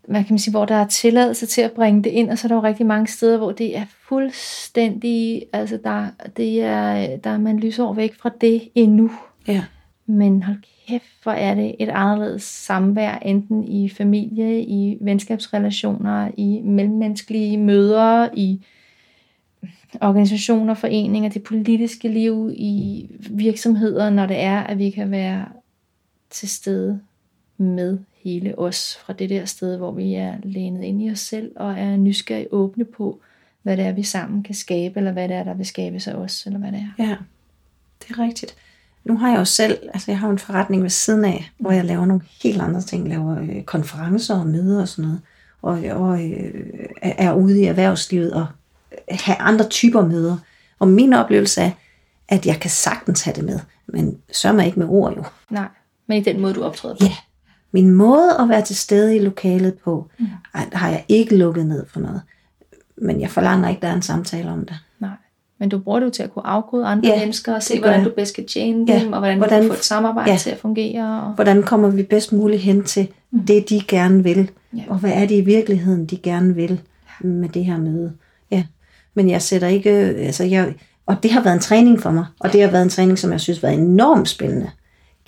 [0.08, 2.46] hvad kan man sige, hvor der er tilladelse til at bringe det ind, og så
[2.46, 7.30] er der jo rigtig mange steder, hvor det er fuldstændig, altså der, det er, der
[7.30, 9.10] er man lysår væk fra det endnu.
[9.48, 9.64] Ja.
[10.06, 10.56] Men hold
[10.88, 18.28] kæft, hvor er det et anderledes samvær, enten i familie, i venskabsrelationer, i mellemmenneskelige møder,
[18.34, 18.60] i
[20.00, 25.44] organisationer, foreninger, det politiske liv i virksomheder, når det er, at vi kan være
[26.30, 27.00] til stede
[27.56, 31.52] med hele os fra det der sted, hvor vi er lænet ind i os selv
[31.56, 33.20] og er nysgerrige åbne på,
[33.62, 36.14] hvad det er, vi sammen kan skabe, eller hvad det er, der vil skabe sig
[36.14, 37.04] os, eller hvad det er.
[37.04, 37.16] Ja,
[38.02, 38.56] det er rigtigt.
[39.04, 41.84] Nu har jeg jo selv, altså jeg har en forretning ved siden af, hvor jeg
[41.84, 45.20] laver nogle helt andre ting, laver øh, konferencer og møder og sådan noget,
[45.62, 46.64] og, og øh,
[47.02, 48.46] er ude i erhvervslivet og
[49.10, 50.36] have andre typer møder.
[50.78, 51.70] Og min oplevelse er,
[52.28, 55.24] at jeg kan sagtens have det med, men sørger mig ikke med ord jo.
[55.50, 55.68] Nej,
[56.06, 57.04] men i den måde, du optræder på.
[57.04, 57.16] Ja.
[57.72, 60.26] Min måde at være til stede i lokalet på, mm.
[60.54, 62.22] har jeg ikke lukket ned for noget.
[62.96, 64.76] Men jeg forlanger ikke, at der er en samtale om det.
[64.98, 65.10] Nej.
[65.58, 68.04] Men du bruger det jo til at kunne afkode andre ja, mennesker og se, hvordan
[68.04, 69.00] du bedst kan tjene ja.
[69.00, 70.36] dem, og hvordan, hvordan du kan få et samarbejde ja.
[70.36, 71.22] til at fungere.
[71.22, 71.32] Og...
[71.34, 73.46] Hvordan kommer vi bedst muligt hen til mm.
[73.46, 74.82] det, de gerne vil, ja.
[74.88, 76.80] og hvad er det i virkeligheden, de gerne vil
[77.20, 78.12] med det her møde.
[78.12, 78.29] Ja
[79.14, 80.74] men jeg sætter ikke, altså jeg,
[81.06, 83.32] og det har været en træning for mig, og det har været en træning, som
[83.32, 84.70] jeg synes har været enormt spændende.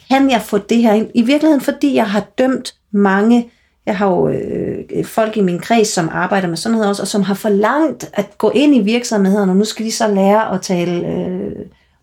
[0.09, 1.11] Kan jeg få det her ind?
[1.15, 3.51] I virkeligheden, fordi jeg har dømt mange,
[3.87, 7.09] jeg har jo øh, folk i min kreds, som arbejder med sådan noget også, og
[7.09, 10.63] som har forlangt at gå ind i virksomheden, og nu skal de så lære at
[10.63, 11.53] tale, øh,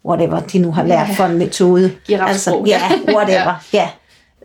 [0.05, 1.91] whatever de nu har lært for en metode.
[2.27, 2.81] Altså, ja,
[3.15, 3.89] whatever, ja.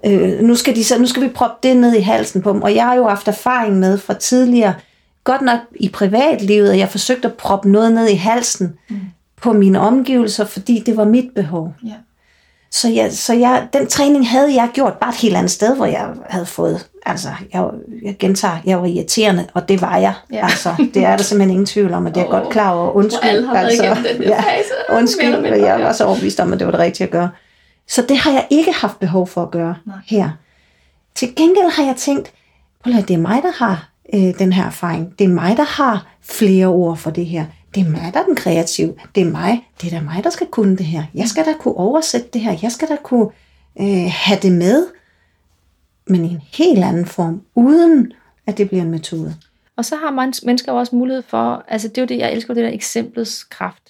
[0.06, 2.62] Øh, nu, skal de så, nu skal vi proppe det ned i halsen på dem,
[2.62, 4.74] og jeg har jo haft erfaring med fra tidligere,
[5.24, 9.00] godt nok i privatlivet, at jeg forsøgte at proppe noget ned i halsen mm.
[9.42, 11.74] på mine omgivelser, fordi det var mit behov.
[11.84, 11.94] Ja.
[12.70, 15.86] Så, jeg, så jeg, den træning havde jeg gjort bare et helt andet sted, hvor
[15.86, 17.64] jeg havde fået, altså jeg,
[18.02, 20.14] jeg gentager, jeg var irriterende, og det var jeg.
[20.32, 20.44] Ja.
[20.44, 22.92] Altså, det er der simpelthen ingen tvivl om, at det er oh, godt klar over.
[22.92, 24.70] Undskyld, alle har altså, den ja, fase.
[24.90, 27.30] undskyld, men jeg var så overbevist om, at det var det rigtige at gøre.
[27.88, 29.96] Så det har jeg ikke haft behov for at gøre Nej.
[30.06, 30.30] her.
[31.14, 32.32] Til gengæld har jeg tænkt,
[32.84, 35.18] det er mig, der har øh, den her erfaring.
[35.18, 37.46] Det er mig, der har flere ord for det her.
[37.74, 38.94] Det er mig, der er den kreative.
[39.14, 39.68] Det er mig.
[39.80, 41.04] Det er da mig, der skal kunne det her.
[41.14, 42.56] Jeg skal da kunne oversætte det her.
[42.62, 43.28] Jeg skal da kunne
[43.80, 44.86] øh, have det med,
[46.06, 48.12] men i en helt anden form, uden
[48.46, 49.34] at det bliver en metode.
[49.76, 52.54] Og så har man, mennesker også mulighed for, altså det er jo det, jeg elsker
[52.54, 53.82] det der eksemplets kraft.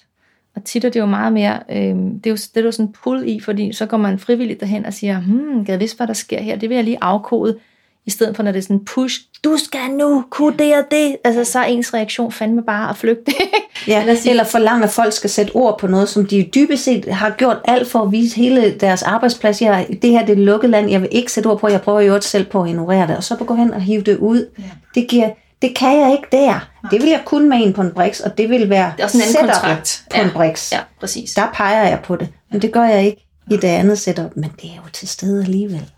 [0.55, 2.91] Og tit er det jo meget mere, øh, det er jo, det er jo sådan
[3.03, 6.07] pull i, fordi så går man frivilligt derhen og siger, hmm, kan jeg vidste, hvad
[6.07, 6.55] der sker her?
[6.55, 7.59] Det vil jeg lige afkode
[8.07, 11.17] i stedet for når det er sådan push, du skal nu kunne det og det,
[11.23, 13.33] altså så er ens reaktion fandme bare at flygte.
[13.87, 16.83] ja, eller, sige, eller forlange, at folk skal sætte ord på noget, som de dybest
[16.83, 19.61] set har gjort alt for at vise hele deres arbejdsplads.
[19.61, 22.01] Jeg, det her det er lukket land, jeg vil ikke sætte ord på, jeg prøver
[22.01, 24.49] jo selv på at ignorere det, og så gå hen og hive det ud.
[24.59, 24.63] Ja.
[24.95, 25.29] Det giver,
[25.61, 26.69] det kan jeg ikke der.
[26.91, 29.05] Det vil jeg kun med en på en briks, og det vil være det er
[29.05, 30.03] også en anden kontrakt.
[30.09, 30.23] på ja.
[30.23, 30.71] en briks.
[30.71, 31.33] Ja, præcis.
[31.33, 34.51] Der peger jeg på det, men det gør jeg ikke i det andet setup, men
[34.61, 35.91] det er jo til stede alligevel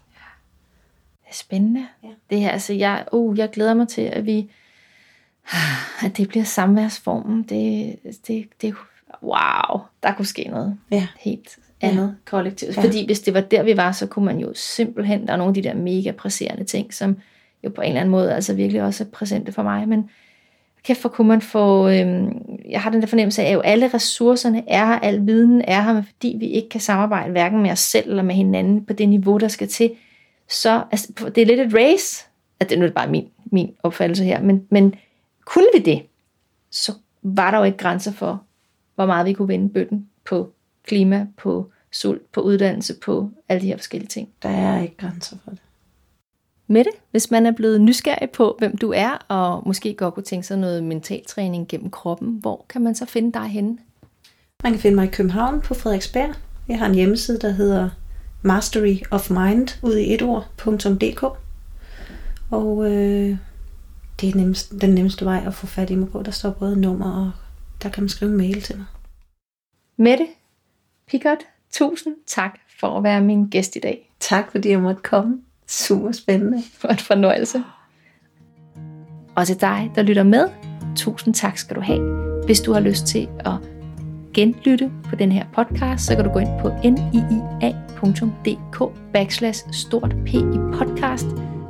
[1.30, 1.88] er spændende.
[2.30, 4.52] Det her, altså jeg, uh, jeg glæder mig til, at vi,
[6.06, 7.44] at det bliver samværsformen.
[7.44, 7.96] Det,
[8.28, 8.76] det, det,
[9.24, 11.08] wow, der kunne ske noget ja.
[11.20, 12.30] helt andet ja.
[12.30, 12.78] kollektivt.
[12.78, 12.82] Ja.
[12.82, 15.50] Fordi hvis det var der, vi var, så kunne man jo simpelthen, der er nogle
[15.50, 17.18] af de der mega presserende ting, som
[17.64, 20.10] jo på en eller anden måde altså virkelig også er præsente for mig, men
[20.84, 23.88] kæft for kunne man få, øhm, jeg har den der fornemmelse af, at jo alle
[23.94, 27.72] ressourcerne er her, al viden er her, men fordi vi ikke kan samarbejde hverken med
[27.72, 29.92] os selv eller med hinanden på det niveau, der skal til,
[30.50, 32.26] så altså, det er lidt et race,
[32.60, 34.96] at det nu er det bare min, min opfattelse her, men, men
[35.46, 36.02] kunne vi det,
[36.72, 38.44] så var der jo ikke grænser for,
[38.96, 43.68] hvor meget vi kunne vinde bøtten på klima, på sult, på uddannelse, på alle de
[43.68, 44.30] her forskellige ting.
[44.42, 45.60] Der er ikke grænser for det.
[46.68, 50.48] Mette, hvis man er blevet nysgerrig på, hvem du er, og måske godt kunne tænke
[50.48, 53.78] sig noget mentaltræning gennem kroppen, hvor kan man så finde dig henne?
[54.64, 56.36] Man kan finde mig i København på Frederiksberg.
[56.68, 57.90] Jeg har en hjemmeside, der hedder
[58.42, 61.24] masteryofmind ud i et ord.dk.
[62.52, 63.38] Og øh,
[64.22, 66.24] det er nemmest, den nemmeste vej at få fat i mig på.
[66.24, 67.32] Der står både nummer, og
[67.84, 68.86] der kan man skrive en mail til mig.
[69.98, 70.28] Mette
[71.08, 71.40] Pickert,
[71.72, 74.14] tusind tak for at være min gæst i dag.
[74.20, 75.42] Tak fordi jeg måtte komme.
[75.68, 76.64] Super spændende.
[76.74, 77.64] For en fornøjelse.
[79.36, 80.50] Og til dig, der lytter med,
[80.96, 82.28] tusind tak skal du have.
[82.46, 83.54] Hvis du har lyst til at
[84.34, 86.72] genlytte på den her podcast, så kan du gå ind på
[88.04, 91.26] niia.dk backslash stort p i podcast.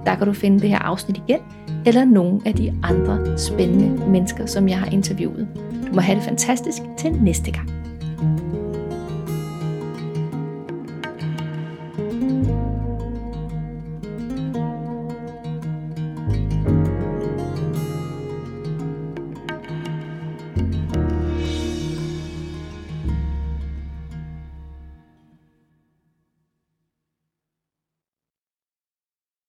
[0.05, 1.39] Der kan du finde det her afsnit igen,
[1.86, 5.47] eller nogle af de andre spændende mennesker, som jeg har interviewet.
[5.88, 7.71] Du må have det fantastisk til næste gang.